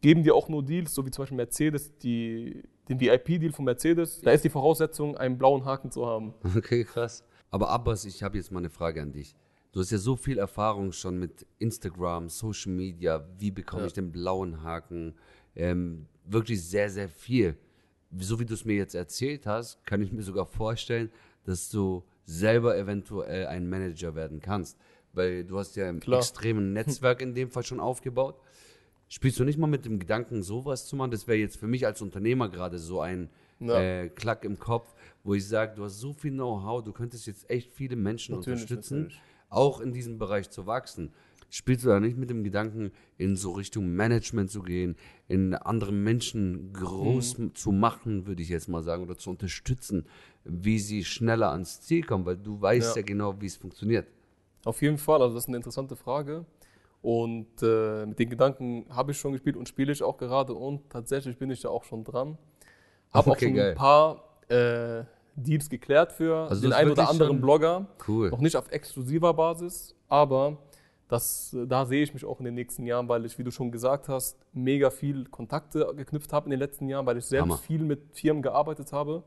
[0.00, 4.20] geben dir auch nur Deals, so wie zum Beispiel Mercedes, die, den VIP-Deal von Mercedes.
[4.20, 6.34] Da ist die Voraussetzung, einen blauen Haken zu haben.
[6.56, 7.24] Okay, krass.
[7.50, 9.34] Aber Abbas, ich habe jetzt mal eine Frage an dich.
[9.72, 13.24] Du hast ja so viel Erfahrung schon mit Instagram, Social Media.
[13.38, 13.86] Wie bekomme Ja.
[13.86, 15.14] ich den blauen Haken?
[15.54, 17.56] Ähm, wirklich sehr, sehr viel.
[18.16, 21.10] So wie du es mir jetzt erzählt hast, kann ich mir sogar vorstellen,
[21.44, 24.78] dass du selber eventuell ein Manager werden kannst.
[25.12, 26.18] Weil du hast ja ein Klar.
[26.20, 28.36] extremen Netzwerk in dem Fall schon aufgebaut.
[29.08, 31.10] Spielst du nicht mal mit dem Gedanken, sowas zu machen?
[31.10, 33.80] Das wäre jetzt für mich als Unternehmer gerade so ein Ja.
[33.80, 34.94] äh, Klack im Kopf,
[35.24, 38.60] wo ich sage, du hast so viel Know-how, du könntest jetzt echt viele Menschen Natürlich,
[38.62, 39.20] unterstützen, natürlich.
[39.48, 41.12] auch in diesem Bereich zu wachsen.
[41.50, 44.96] Spielst du da nicht mit dem Gedanken, in so Richtung Management zu gehen,
[45.28, 47.54] in andere Menschen groß Mhm.
[47.54, 50.04] zu machen, würde ich jetzt mal sagen, oder zu unterstützen,
[50.44, 53.06] wie sie schneller ans Ziel kommen, weil du weißt ja, Ja.
[53.06, 54.06] genau, wie es funktioniert.
[54.64, 56.44] Auf jeden Fall, also das ist eine interessante Frage.
[57.00, 60.90] Und äh, mit den Gedanken habe ich schon gespielt und spiele ich auch gerade und
[60.90, 62.36] tatsächlich bin ich da auch schon dran.
[63.12, 63.70] Habe auch Okay, schon geil.
[63.70, 65.04] ein paar äh,
[65.36, 67.86] Deals geklärt für Also den einen oder anderen Blogger.
[68.06, 68.30] Cool.
[68.30, 70.58] Noch nicht auf exklusiver Basis, aber
[71.08, 73.50] das, äh, da sehe ich mich auch in den nächsten Jahren, weil ich, wie du
[73.50, 77.44] schon gesagt hast, mega viel Kontakte geknüpft habe in den letzten Jahren, weil ich selbst
[77.44, 77.56] Hammer.
[77.58, 79.22] viel mit Firmen gearbeitet habe,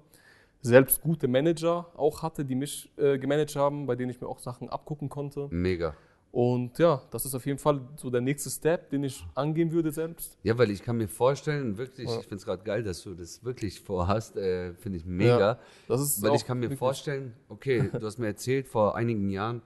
[0.61, 4.39] selbst gute Manager auch hatte, die mich äh, gemanagt haben, bei denen ich mir auch
[4.39, 5.47] Sachen abgucken konnte.
[5.49, 5.95] Mega.
[6.31, 9.91] Und ja, das ist auf jeden Fall so der nächste Step, den ich angehen würde
[9.91, 10.37] selbst.
[10.43, 12.15] Ja, weil ich kann mir vorstellen, wirklich, Ja.
[12.15, 15.59] ich finde es gerade geil, dass du das wirklich vorhast, äh, finde ich mega.
[15.89, 19.61] Das ist Weil ich kann mir vorstellen, okay, du hast mir erzählt, vor einigen Jahren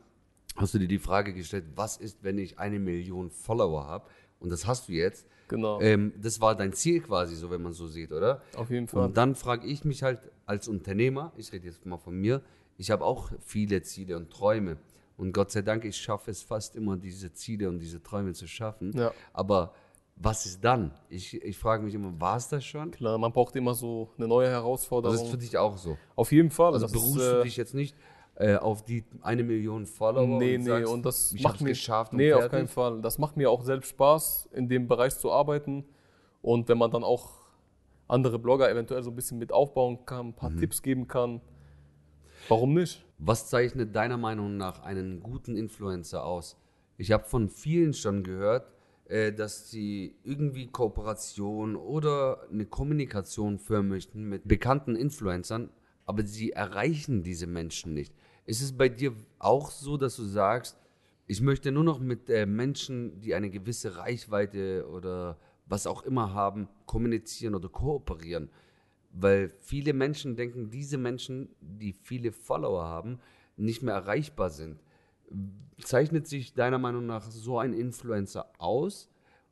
[0.56, 4.06] hast du dir die Frage gestellt, was ist, wenn ich eine Million Follower habe?
[4.39, 5.26] Und das hast du jetzt.
[5.48, 8.41] Genau, Ähm, das war dein Ziel quasi, so wenn man so sieht, oder?
[8.56, 9.06] auf jeden Fall.
[9.06, 12.41] Und dann frage ich mich halt als Unternehmer, ich rede jetzt mal von mir,
[12.78, 14.76] Ich habe auch viele Ziele und Träume.
[15.18, 18.48] Und Gott sei Dank, ich schaffe es fast immer, diese Ziele und diese Träume zu
[18.48, 18.91] schaffen.
[18.94, 19.13] Ja.
[19.32, 19.74] Aber
[20.18, 20.91] was ist dann?
[21.10, 22.91] Ich, ich frage mich immer, war es das schon?
[22.91, 25.15] Klar, man braucht immer so eine neue Das Herausforderung.
[25.15, 25.98] ist für dich auch so.
[26.18, 26.74] Auf jeden Fall.
[26.74, 27.96] Also das beruhst ist, du äh, dich jetzt nicht
[28.36, 31.69] äh, auf die eine Million Follower Nee, und nee, sagst, und das ich macht mir
[31.69, 33.02] geschafft und Nee, auf keinen Fall.
[33.02, 35.86] Das macht mir auch selbst Spaß, in dem Bereich zu arbeiten.
[36.41, 37.32] Und wenn man dann auch
[38.08, 40.60] andere Blogger eventuell so ein bisschen mit aufbauen kann, ein paar Mhm.
[40.60, 41.41] Tipps geben kann,
[42.50, 43.04] warum nicht?
[43.17, 46.58] Was zeichnet deiner Meinung nach einen guten Influencer aus?
[46.98, 48.71] Ich habe von vielen schon gehört,
[49.06, 55.69] äh, dass sie irgendwie Kooperation oder eine Kommunikation führen möchten mit bekannten Influencern,
[56.06, 58.13] aber sie erreichen diese Menschen nicht.
[58.46, 60.78] Ist es bei dir auch so, dass du sagst,
[61.28, 66.34] ich möchte nur noch mit äh, Menschen, die eine gewisse Reichweite oder was auch immer
[66.34, 68.50] haben, kommunizieren oder kooperieren?
[69.12, 73.20] Weil viele Menschen denken, diese Menschen, die viele Follower haben,
[73.58, 74.84] nicht mehr erreichbar sind.
[75.82, 79.10] Zeichnet sich deiner Meinung nach so ein Influencer aus?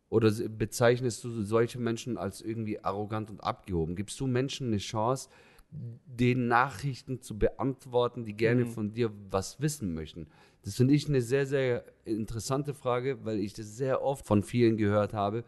[0.10, 3.96] Oder bezeichnest du solche Menschen als irgendwie arrogant und abgehoben?
[3.96, 5.30] Gibst du Menschen eine Chance,
[5.74, 10.28] den Nachrichten zu beantworten, die gerne von dir was wissen möchten?
[10.62, 14.78] Das finde ich eine sehr, sehr interessante Frage, weil ich das sehr oft von vielen
[14.78, 15.44] gehört habe,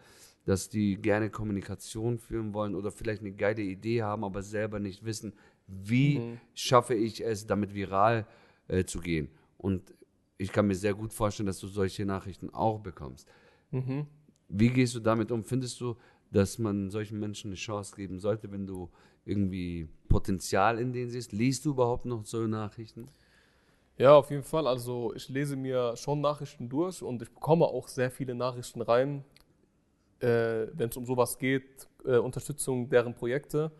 [0.45, 5.05] dass die gerne Kommunikation führen wollen oder vielleicht eine geile Idee haben, aber selber nicht
[5.05, 5.33] wissen,
[5.67, 8.27] wie schaffe ich es, damit viral
[8.67, 9.29] äh, zu gehen.
[9.57, 9.93] Und
[10.37, 13.27] ich kann mir sehr gut vorstellen, dass du solche Nachrichten auch bekommst.
[13.71, 14.05] Mhm.
[14.49, 15.43] Wie gehst du damit um?
[15.43, 15.95] Findest du,
[16.31, 18.89] dass man solchen Menschen eine Chance geben sollte, wenn du
[19.25, 21.33] irgendwie Potenzial in denen siehst?
[21.33, 23.09] Liest du überhaupt noch so Nachrichten?
[23.97, 24.65] Ja, auf jeden Fall.
[24.65, 29.25] Also ich lese mir schon Nachrichten durch und ich bekomme auch sehr viele Nachrichten rein,
[30.21, 33.71] äh, wenn es um sowas geht, äh, Unterstützung deren Projekte.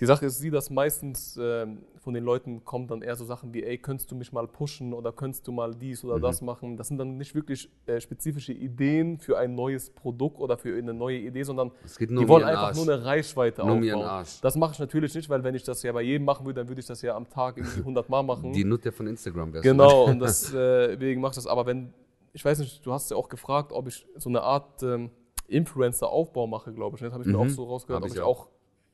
[0.00, 3.54] Die Sache ist sie, dass meistens ähm, von den Leuten kommen dann eher so Sachen
[3.54, 6.76] wie, ey, könntest du mich mal pushen oder könntest du mal dies oder das machen.
[6.76, 10.92] Das sind dann nicht wirklich äh, spezifische Ideen für ein neues Produkt oder für eine
[10.94, 12.76] neue Idee, sondern die wollen einfach Arsch.
[12.84, 14.26] nur eine Reichweite Nur aufbauen.
[14.40, 16.68] Das mache ich natürlich nicht, weil wenn ich das ja bei jedem machen würde, dann
[16.68, 18.52] würde ich das ja am Tag irgendwie 100 Mal machen.
[18.52, 19.62] Die Nutte von Instagram wärst.
[19.62, 21.46] Genau, und deswegen mache ich das.
[21.46, 21.92] Aber wenn,
[22.32, 25.10] ich weiß nicht, du hast ja auch gefragt, ob ich so eine Art ähm,
[25.46, 27.02] Influencer-Aufbau mache, glaube ich.
[27.02, 27.08] ne?
[27.08, 28.40] Das habe ich mir auch so rausgehört, Hab ob ich ich auch.
[28.40, 28.48] auch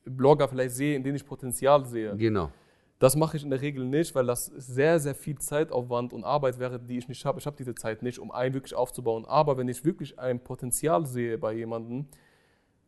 [0.05, 2.15] Blogger vielleicht sehe, in denen ich Potenzial sehe.
[2.15, 2.51] Genau.
[2.99, 6.59] Das mache ich in der Regel nicht, weil das sehr, sehr viel Zeitaufwand und Arbeit
[6.59, 7.39] wäre, die ich nicht habe.
[7.39, 9.23] Ich habe diese Zeit nicht, um einen wirklich aufzubauen.
[9.25, 12.07] Aber wenn ich wirklich ein Potenzial sehe bei jemandem,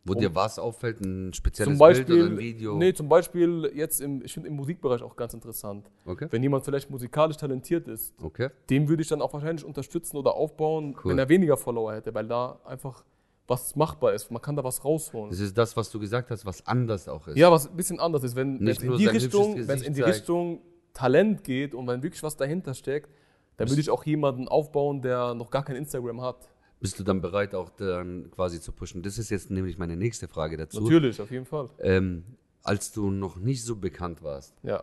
[0.04, 2.76] Wo dir was auffällt, ein spezielles Beispiel, Bild oder ein Video?
[2.76, 5.90] nee, zum Beispiel jetzt im, ich finde im Musikbereich auch ganz interessant.
[6.04, 6.26] Okay.
[6.30, 8.50] Wenn jemand vielleicht musikalisch talentiert ist, Okay.
[8.68, 11.12] dem würde ich dann auch wahrscheinlich unterstützen oder aufbauen, Cool.
[11.12, 13.02] wenn er weniger Follower hätte, weil da einfach
[13.46, 14.30] was machbar ist.
[14.30, 15.30] Man kann da was rausholen.
[15.30, 17.36] Das ist das, was du gesagt hast, was anders auch ist.
[17.36, 20.60] Ja, was ein bisschen anders ist, wenn es in die Richtung, in die Richtung
[20.94, 23.10] Talent geht und wenn wirklich was dahinter steckt,
[23.56, 26.48] dann würde ich auch jemanden aufbauen, der noch gar kein Instagram hat.
[26.80, 29.02] Bist du dann bereit, auch dann quasi zu pushen?
[29.02, 30.80] Das ist jetzt nämlich meine nächste Frage dazu.
[30.80, 31.68] Natürlich, auf jeden Fall.
[31.78, 32.24] Ähm,
[32.64, 34.82] als du noch nicht so bekannt warst, Ja.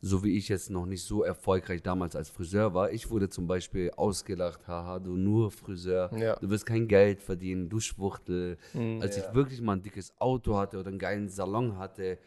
[0.00, 3.46] So wie ich jetzt noch nicht so erfolgreich damals als Friseur war, ich wurde zum
[3.46, 6.36] Beispiel ausgelacht, haha, du nur Friseur, Ja.
[6.36, 8.58] du wirst kein Geld verdienen, du Schwuchtel.
[9.00, 12.18] als ich wirklich mal ein dickes Auto hatte oder einen geilen Salon hatte,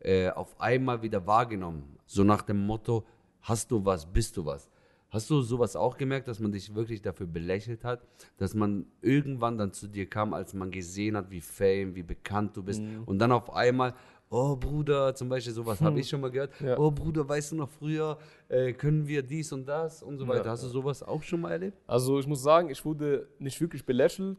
[0.00, 1.96] äh, auf einmal wieder wahrgenommen.
[2.04, 3.04] So nach dem Motto,
[3.40, 4.68] hast du was, bist du was.
[5.08, 8.00] Hast du sowas auch gemerkt, dass man dich wirklich dafür belächelt hat,
[8.36, 12.56] dass man irgendwann dann zu dir kam, als man gesehen hat, wie fame, wie bekannt
[12.56, 13.94] du bist und dann auf einmal,
[14.30, 16.76] oh Bruder, zum Beispiel sowas habe ich schon mal gehört, Ja.
[16.78, 20.46] oh Bruder, weißt du noch früher, äh, können wir dies und das und so weiter.
[20.46, 20.50] Ja.
[20.52, 21.78] Hast du sowas auch schon mal erlebt?
[21.86, 24.36] Also ich muss sagen, ich wurde nicht wirklich belächelt.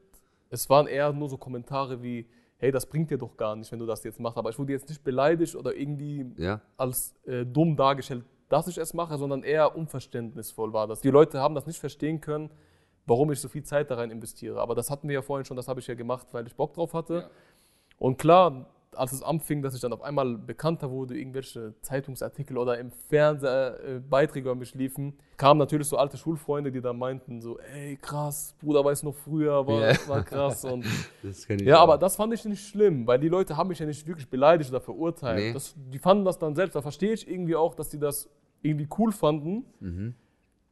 [0.50, 3.80] Es waren eher nur so Kommentare wie, hey, das bringt dir doch gar nicht, wenn
[3.80, 4.38] du das jetzt machst.
[4.38, 6.62] Aber ich wurde jetzt nicht beleidigt oder irgendwie Ja.
[6.78, 11.02] als äh, dumm dargestellt, dass ich es mache, sondern eher unverständnisvoll war das.
[11.02, 12.50] Die Leute haben das nicht verstehen können,
[13.08, 14.60] warum ich so viel Zeit da rein investiere.
[14.62, 16.74] Aber das hatten wir ja vorhin schon, das habe ich ja gemacht, weil ich Bock
[16.74, 17.30] drauf hatte.
[17.98, 22.78] Und klar, als es anfing, dass ich dann auf einmal bekannter wurde, irgendwelche Zeitungsartikel oder
[22.80, 27.42] im Fernseher äh, Beiträge über mich liefen, kamen natürlich so alte Schulfreunde, die dann meinten
[27.42, 30.08] so, ey krass, Bruder, weiß noch früher, war, Ja.
[30.08, 30.66] war krass.
[30.66, 30.86] Und
[31.24, 31.84] Das kenn ich ja, auch.
[31.84, 34.70] aber das fand ich nicht schlimm, weil die Leute haben mich ja nicht wirklich beleidigt
[34.70, 35.38] oder verurteilt.
[35.40, 35.54] Nee.
[35.54, 36.76] Das, die fanden das dann selbst.
[36.76, 38.30] Da verstehe ich irgendwie auch, dass die das
[38.62, 40.16] irgendwie cool fanden, Mhm.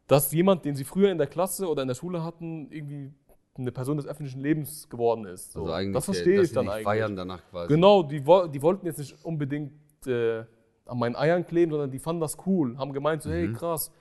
[0.08, 3.12] dass jemand, den sie früher in der Klasse oder in der Schule hatten, irgendwie
[3.56, 5.52] eine Person des öffentlichen Lebens geworden ist.
[5.52, 5.62] So.
[5.62, 6.84] also eigentlich, das verstehe ich dann eigentlich.
[6.84, 7.74] feiern danach quasi.
[7.74, 9.74] Genau, die, die wollten jetzt nicht unbedingt
[10.08, 10.44] äh,
[10.86, 13.92] an meinen Eiern kleben, sondern die fanden das cool, haben gemeint so, hey krass.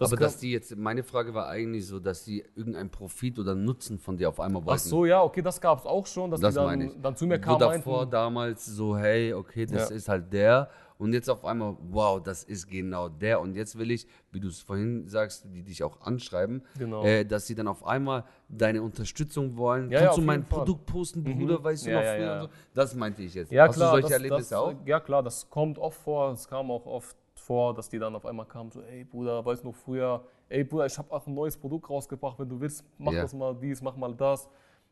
[0.00, 0.14] Das Mhm.
[0.16, 3.98] aber dass die jetzt, meine Frage war eigentlich so, dass die irgendeinen Profit oder Nutzen
[3.98, 4.80] von dir auf einmal wollten.
[4.80, 7.26] Ach so, ja, okay, das gab es auch schon, dass Das die dann, dann zu
[7.26, 9.96] mir kamen davor meinten, damals so, hey, okay, das Ja.
[9.96, 13.40] ist halt der und jetzt auf einmal, wow, das ist genau der.
[13.40, 17.02] Und jetzt will ich, wie du es vorhin sagst, die dich auch anschreiben, Genau.
[17.04, 19.90] äh, dass sie dann auf einmal deine Unterstützung wollen.
[19.90, 20.58] Ja, Kannst ja, du mein Fall.
[20.60, 22.40] Produkt posten, Bruder, weißt du noch ja, früher?
[22.42, 22.48] so?
[22.74, 23.52] Das meinte ich jetzt.
[23.52, 23.88] Ja, Hast klar.
[23.88, 24.74] du solche das, Erlebnisse das, auch?
[24.86, 26.32] Ja, klar, das kommt oft vor.
[26.32, 27.16] Es kam auch oft
[27.50, 30.62] vor, dass die dann auf einmal kamen, so, ey Bruder, weißt du noch früher, ey
[30.62, 33.22] Bruder, ich habe auch ein neues Produkt rausgebracht, wenn du willst, mach Ja.
[33.22, 34.48] das mal dies, mach mal das.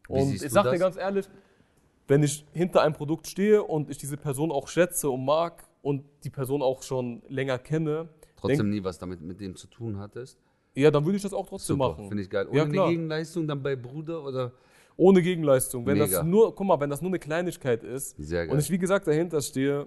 [0.08, 1.28] Wie Und ich du sag dir ganz ehrlich,
[2.08, 6.02] wenn ich hinter einem Produkt stehe und ich diese Person auch schätze und mag und
[6.24, 10.36] die Person auch schon länger kenne, Trotzdem nie was damit mit dem zu tun hattest.
[10.74, 12.08] ja, dann würde ich das auch trotzdem Super, machen.
[12.08, 12.48] finde ich geil.
[12.48, 12.88] Ohne Ja.
[12.88, 14.50] Gegenleistung dann bei Bruder oder?
[14.96, 15.86] Ohne Gegenleistung.
[15.86, 16.10] Wenn Mega.
[16.18, 19.40] das nur, guck mal, wenn das nur eine Kleinigkeit ist und ich wie gesagt dahinter
[19.42, 19.86] stehe,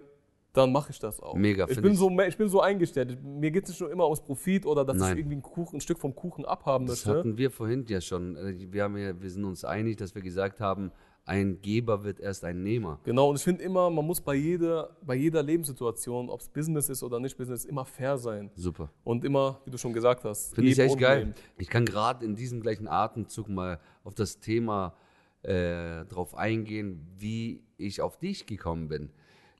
[0.54, 1.36] dann mache ich das auch.
[1.36, 1.98] Mega, ich bin, ich.
[1.98, 3.24] so, ich bin so eingestellt.
[3.24, 5.14] Mir geht es nicht nur immer ums Profit oder dass Nein.
[5.14, 7.20] ich irgendwie ein, Kuchen, ein Stück vom Kuchen abhaben Das möchte.
[7.20, 8.36] hatten wir vorhin ja schon.
[8.36, 10.92] Äh, Wir, haben ja, wir sind uns einig, dass wir gesagt haben,
[11.24, 13.00] ein Geber wird erst ein Nehmer.
[13.04, 16.90] Genau, und ich finde immer, man muss bei jeder, bei jeder Lebenssituation, ob es Business
[16.90, 18.50] ist oder nicht Business, immer fair sein.
[18.56, 18.90] Super.
[19.04, 21.20] Und immer, wie du schon gesagt hast, Finde ich echt geil.
[21.20, 21.34] nehmen.
[21.60, 24.96] Ich kann gerade in diesem gleichen Atemzug mal auf das Thema
[25.44, 29.12] äh, drauf eingehen, wie ich auf dich gekommen bin.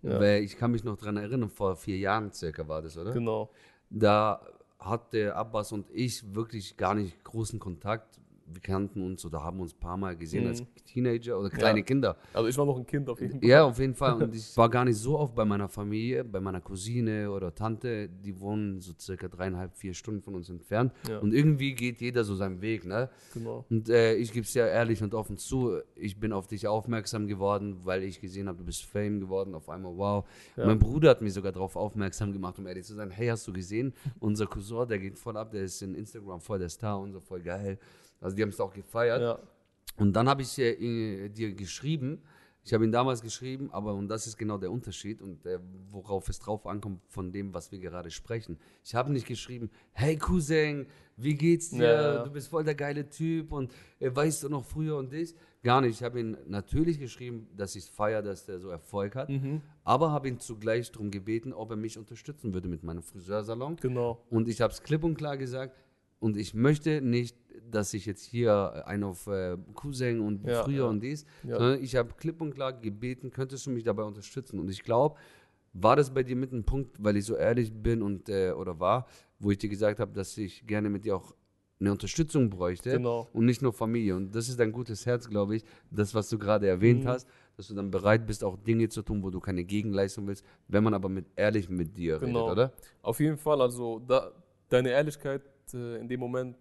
[0.04, 0.20] Ja.
[0.20, 3.12] Weil ich kann mich noch daran erinnern, vor vier Jahren circa war das, oder?
[3.12, 3.52] Genau.
[3.90, 4.42] Da
[4.80, 8.20] hatte Abbas und ich wirklich gar nicht großen Kontakt.
[8.54, 10.50] Wir kannten uns oder haben uns ein paar Mal gesehen Mhm.
[10.50, 11.86] als Teenager oder kleine Ja.
[11.86, 12.18] Kinder.
[12.34, 13.50] Also ich war noch ein Kind auf jeden Fall.
[13.50, 14.22] Ja, auf jeden Fall.
[14.22, 18.10] Und ich war gar nicht so oft bei meiner Familie, bei meiner Cousine oder Tante.
[18.10, 20.94] Die wohnen so circa dreieinhalb, vier Stunden von uns entfernt.
[21.08, 21.20] Ja.
[21.20, 23.10] Und irgendwie geht jeder so seinen Weg, ne?
[23.34, 23.66] Genau.
[23.70, 27.28] Und äh, ich gebe es ja ehrlich und offen zu, ich bin auf dich aufmerksam
[27.28, 29.56] geworden, weil ich gesehen habe, du bist Fame geworden.
[29.56, 30.26] Auf einmal, wow.
[30.58, 30.66] Ja.
[30.66, 33.10] Mein Bruder hat mich sogar darauf aufmerksam gemacht, um ehrlich zu sein.
[33.12, 33.94] Hey, hast du gesehen?
[34.20, 37.20] Unser Cousin, der geht voll ab, der ist in Instagram voll der Star und so
[37.20, 37.78] voll geil.
[38.22, 39.22] Also die haben es auch gefeiert.
[39.22, 39.40] Ja.
[39.98, 42.22] Und dann habe ich äh, dir geschrieben,
[42.64, 45.58] ich habe ihn damals geschrieben, aber und das ist genau der Unterschied und äh,
[45.90, 48.60] worauf es drauf ankommt von dem, was wir gerade sprechen.
[48.84, 50.86] Ich habe nicht geschrieben, hey Cousin,
[51.18, 51.84] wie geht's dir?
[51.84, 52.24] Ja.
[52.24, 55.36] Du bist voll der geile Typ und äh, weißt du noch früher und dich?
[55.64, 55.96] Gar nicht.
[56.00, 59.62] Ich habe ihn natürlich geschrieben, dass ich feiere, dass der so Erfolg hat, Mhm.
[59.84, 63.76] aber habe ihn zugleich darum gebeten, ob er mich unterstützen würde mit meinem Friseursalon.
[63.78, 64.24] Genau.
[64.30, 65.76] Und ich habe es klipp und klar gesagt.
[66.22, 67.36] Und ich möchte nicht,
[67.70, 70.90] dass ich jetzt hier einen auf äh, Cousin und Ja, früher ja.
[70.90, 71.58] und dies, Ja.
[71.58, 74.60] sondern ich habe klipp und klar gebeten, könntest du mich dabei unterstützen?
[74.60, 75.16] Und ich glaube,
[75.74, 78.80] war das bei dir mit einem Punkt, weil ich so ehrlich bin und äh, oder
[78.80, 79.08] war,
[79.40, 81.34] wo ich dir gesagt habe, dass ich gerne mit dir auch
[81.80, 83.28] eine Unterstützung bräuchte Genau.
[83.34, 84.16] und nicht nur Familie.
[84.16, 87.08] Und das ist dein gutes Herz, glaube ich, das, was du gerade erwähnt Mhm.
[87.08, 90.46] hast, dass du dann bereit bist, auch Dinge zu tun, wo du keine Gegenleistung willst,
[90.68, 92.42] wenn man aber mit ehrlich mit dir Genau.
[92.42, 92.74] redet, oder?
[93.02, 94.32] Auf jeden Fall, also da,
[94.70, 95.42] deine Ehrlichkeit
[95.74, 96.56] äh, in dem Moment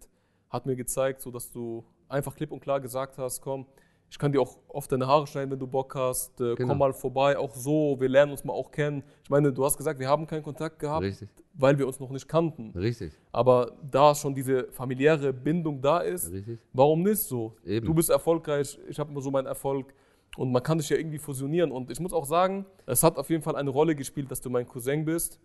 [0.49, 3.65] hat mir gezeigt, so dass du einfach klipp und klar gesagt hast, komm,
[4.09, 6.67] ich kann dir auch oft deine Haare schneiden, wenn du Bock hast, äh, Genau.
[6.69, 9.03] komm mal vorbei, auch so, wir lernen uns mal auch kennen.
[9.23, 12.09] Ich meine, du hast gesagt, wir haben keinen Kontakt gehabt, Richtig, weil wir uns noch
[12.09, 12.71] nicht kannten.
[12.77, 16.59] richtig, Aber da schon diese familiäre Bindung da ist, richtig.
[16.73, 17.55] warum nicht so?
[17.63, 17.85] Eben.
[17.85, 19.93] Du bist erfolgreich, ich habe so meinen Erfolg
[20.35, 21.71] und man kann dich ja irgendwie fusionieren.
[21.71, 24.49] Und ich muss auch sagen, es hat auf jeden Fall eine Rolle gespielt, dass du
[24.49, 25.39] mein Cousin bist.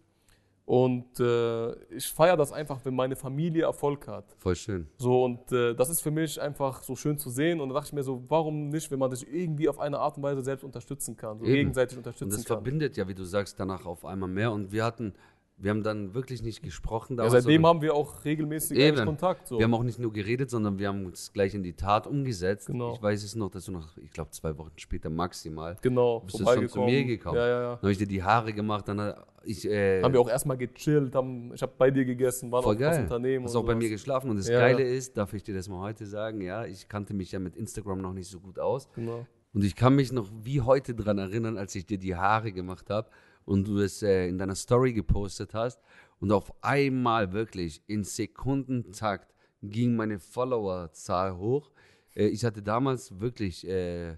[0.67, 4.25] Und äh, ich feiere das einfach, wenn meine Familie Erfolg hat.
[4.37, 4.89] Voll schön.
[4.99, 7.61] So, und äh, das ist für mich einfach so schön zu sehen.
[7.61, 10.17] Und da dachte ich mir so, warum nicht, wenn man sich irgendwie auf eine Art
[10.17, 11.55] und Weise selbst unterstützen kann, so Eben.
[11.55, 12.57] gegenseitig Und unterstützen das kann.
[12.57, 14.51] verbindet ja, wie du sagst, danach auf einmal mehr.
[14.51, 15.15] Und wir hatten,
[15.59, 19.05] wir haben dann wirklich nicht gesprochen Ja, seitdem haben wir auch regelmäßig Eben.
[19.05, 19.49] Kontakt.
[19.49, 19.59] So.
[19.59, 22.67] wir haben auch nicht nur geredet, sondern wir haben uns gleich in die Tat umgesetzt.
[22.67, 22.93] Genau.
[22.95, 26.41] Ich weiß es noch, dass du noch, ich glaube, zwei Wochen später maximal, genau, bist
[26.41, 27.37] du schon zu mir gekommen.
[27.37, 27.69] Ja, ja, ja.
[27.71, 30.59] dann habe ich dir die Haare gemacht, dann habe ich, äh, Haben wir auch erstmal
[30.59, 33.03] gechillt, haben, ich habe bei dir gegessen, waren voll geil.
[33.03, 33.47] Unternehmen.
[33.47, 34.29] Hast auch bei mir geschlafen.
[34.29, 37.15] Und das Ja, Geile ist, darf ich dir das mal heute sagen, ja, ich kannte
[37.15, 38.89] mich ja mit Instagram noch nicht so gut aus.
[38.95, 39.25] Genau.
[39.55, 42.91] Und ich kann mich noch wie heute dran erinnern, als ich dir die Haare gemacht
[42.91, 43.09] habe
[43.47, 45.81] und du es äh, in deiner Story gepostet hast.
[46.21, 51.71] Und auf einmal wirklich in Sekundentakt ging meine Followerzahl hoch.
[52.15, 54.17] Äh, ich hatte damals wirklich, äh,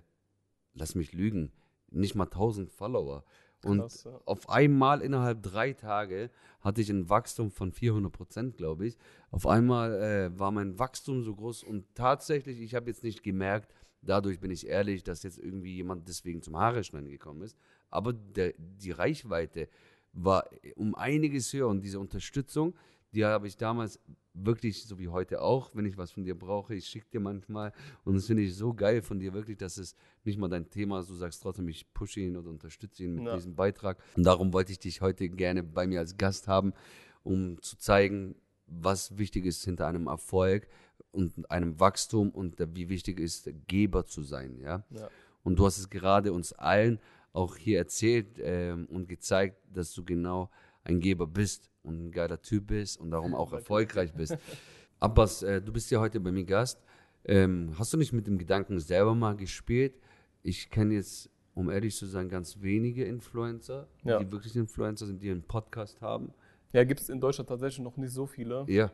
[0.74, 1.52] lass mich lügen,
[1.90, 3.24] nicht mal 1000 Follower.
[3.64, 4.20] Und Krass, ja.
[4.24, 8.96] auf einmal innerhalb drei Tage hatte ich ein Wachstum von 400 Prozent, glaube ich.
[9.30, 13.74] Auf einmal äh, war mein Wachstum so groß und tatsächlich, ich habe jetzt nicht gemerkt,
[14.00, 17.58] dadurch bin ich ehrlich, dass jetzt irgendwie jemand deswegen zum Haare schneiden gekommen ist.
[17.90, 19.68] Aber der, die Reichweite
[20.12, 20.44] war
[20.76, 22.74] um einiges höher und diese Unterstützung,
[23.12, 24.00] die habe ich damals
[24.34, 27.72] wirklich, so wie heute auch, wenn ich was von dir brauche, ich schicke dir manchmal
[28.04, 31.00] und das finde ich so geil von dir wirklich, dass es nicht mal dein Thema
[31.00, 33.34] ist, du sagst trotzdem, ich pushe ihn oder unterstütze ihn mit Ja.
[33.34, 36.72] diesem Beitrag und darum wollte ich dich heute gerne bei mir als Gast haben,
[37.24, 38.36] um zu zeigen,
[38.66, 40.68] was wichtig ist hinter einem Erfolg
[41.10, 44.84] und einem Wachstum und wie wichtig ist, Geber zu sein, ja.
[44.90, 45.08] Ja.
[45.42, 47.00] Und du hast es gerade uns allen
[47.38, 50.50] auch hier erzählt ähm, und gezeigt, dass du genau
[50.84, 54.36] ein Geber bist und ein geiler Typ bist und darum auch erfolgreich bist.
[55.00, 56.82] Abbas, äh, du bist ja heute bei mir Gast.
[57.24, 59.94] Ähm, hast du nicht mit dem Gedanken selber mal gespielt?
[60.42, 64.18] Ich kenne jetzt, um ehrlich zu sein, ganz wenige Influencer, Ja.
[64.18, 66.32] die wirklich Influencer sind, die einen Podcast haben.
[66.72, 68.64] Ja, gibt es in Deutschland tatsächlich noch nicht so viele.
[68.68, 68.90] Ja.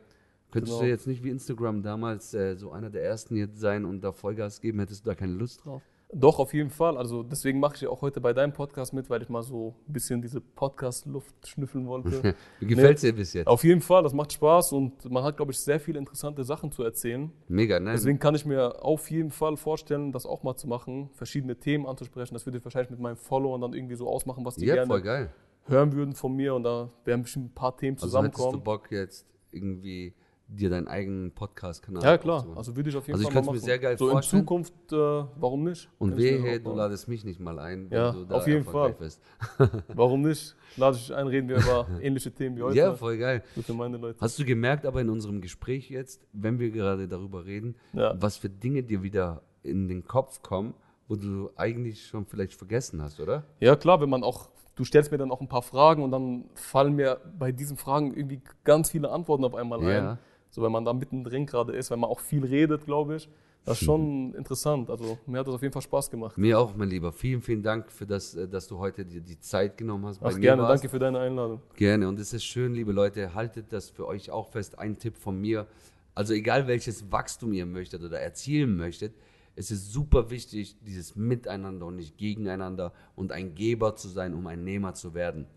[0.51, 0.89] Könntest du Genau.
[0.89, 4.61] jetzt nicht wie Instagram damals äh, so einer der ersten jetzt sein und da Vollgas
[4.61, 4.79] geben?
[4.79, 5.81] Hättest du da keine Lust drauf?
[6.13, 6.97] Doch, auf jeden Fall.
[6.97, 9.75] Also deswegen mache ich ja auch heute bei deinem Podcast mit, weil ich mal so
[9.87, 12.35] ein bisschen diese Podcast-Luft schnüffeln wollte.
[12.59, 13.47] Wie gefällt es dir bis jetzt?
[13.47, 16.71] auf jeden Fall, das macht Spaß und man hat, glaube ich, sehr viele interessante Sachen
[16.71, 17.31] zu erzählen.
[17.47, 17.91] Mega, ne?
[17.91, 21.85] Deswegen kann ich mir auf jeden Fall vorstellen, das auch mal zu machen, verschiedene Themen
[21.85, 22.33] anzusprechen.
[22.33, 25.29] Das würde ich wahrscheinlich mit meinen Followern dann irgendwie so ausmachen, was die ja, gerne
[25.67, 28.63] hören würden von mir und da werden bestimmt ein paar Themen Also hättest du zusammenkommen.
[28.63, 30.13] Bock jetzt irgendwie
[30.47, 32.35] dir deinen eigenen Podcast-Kanal ja, klar.
[32.37, 32.57] aufzumachen?
[32.57, 33.65] Also würde ich auf jeden Also ich Fall mal kann's mir machen.
[33.65, 34.39] sehr geil so vorstellen.
[34.41, 35.89] in Zukunft, äh, warum nicht?
[35.97, 38.93] Und ich mir wehe, du ladest mich nicht mal ein, Ja, auf jeden Fall.
[38.93, 39.21] bist.
[39.95, 40.55] Warum nicht?
[40.77, 42.77] Lade ich ein, reden wir über ähnliche Themen wie heute.
[42.77, 43.43] Ja, voll geil.
[43.61, 44.19] Für meine Leute.
[44.21, 48.13] Hast du gemerkt, aber in unserem Gespräch jetzt, wenn wir gerade darüber reden, Ja.
[48.21, 50.73] was für Dinge dir wieder in den Kopf kommen,
[51.07, 53.43] wo du eigentlich schon vielleicht vergessen hast, oder?
[53.59, 56.45] Ja, klar, wenn man auch, du stellst mir dann auch ein paar Fragen und dann
[56.53, 60.11] fallen mir bei diesen Fragen irgendwie ganz viele Antworten auf einmal Ja.
[60.13, 60.17] ein.
[60.55, 63.27] So, wenn man da mittendrin gerade ist, wenn man auch viel redet, glaube ich.
[63.65, 64.89] Das ist schon interessant.
[64.89, 66.37] Also, mir hat das auf jeden Fall Spaß gemacht.
[66.37, 67.11] Mir auch, mein Lieber.
[67.11, 70.19] Vielen, vielen Dank für das, äh, dass du heute dir die Zeit genommen hast.
[70.19, 71.59] bei Ach, mir gerne, danke für deine Einladung.
[71.75, 72.07] Gerne.
[72.07, 74.79] Und es ist schön, liebe Leute, haltet das für euch auch fest.
[74.79, 75.67] Ein Tipp von mir.
[76.13, 79.13] Also egal welches Wachstum ihr möchtet oder erzielen möchtet,
[79.57, 84.47] es ist super wichtig, dieses Miteinander und nicht gegeneinander und ein Geber zu sein, um
[84.47, 85.47] ein Nehmer zu werden.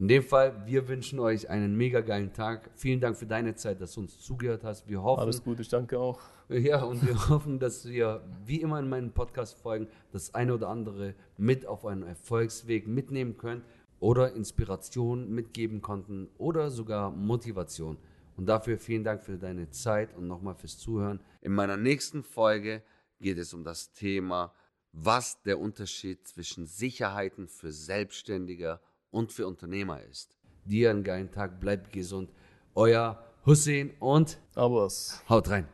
[0.00, 2.68] In dem Fall, wir wünschen euch einen mega geilen Tag.
[2.74, 4.88] Vielen Dank für deine Zeit, dass du uns zugehört hast.
[4.88, 6.20] Wir hoffen, Alles gut, ich danke auch.
[6.48, 11.14] ja, und wir hoffen, dass wir, wie immer in meinen Podcast-Folgen, das eine oder andere
[11.36, 13.62] mit auf einen Erfolgsweg mitnehmen können
[14.00, 17.96] oder Inspiration mitgeben konnten oder sogar Motivation.
[18.36, 21.20] Und dafür vielen Dank für deine Zeit und nochmal fürs Zuhören.
[21.40, 22.82] In meiner nächsten Folge
[23.20, 24.52] geht es um das Thema,
[24.92, 28.93] was der Unterschied zwischen Sicherheiten für Selbstständiger und
[29.32, 30.36] für Unternehmer ist.
[30.64, 32.30] Dir einen geilen Tag, bleibt gesund.
[32.74, 35.22] Euer Hussein und Aber es.
[35.28, 35.68] haut rein.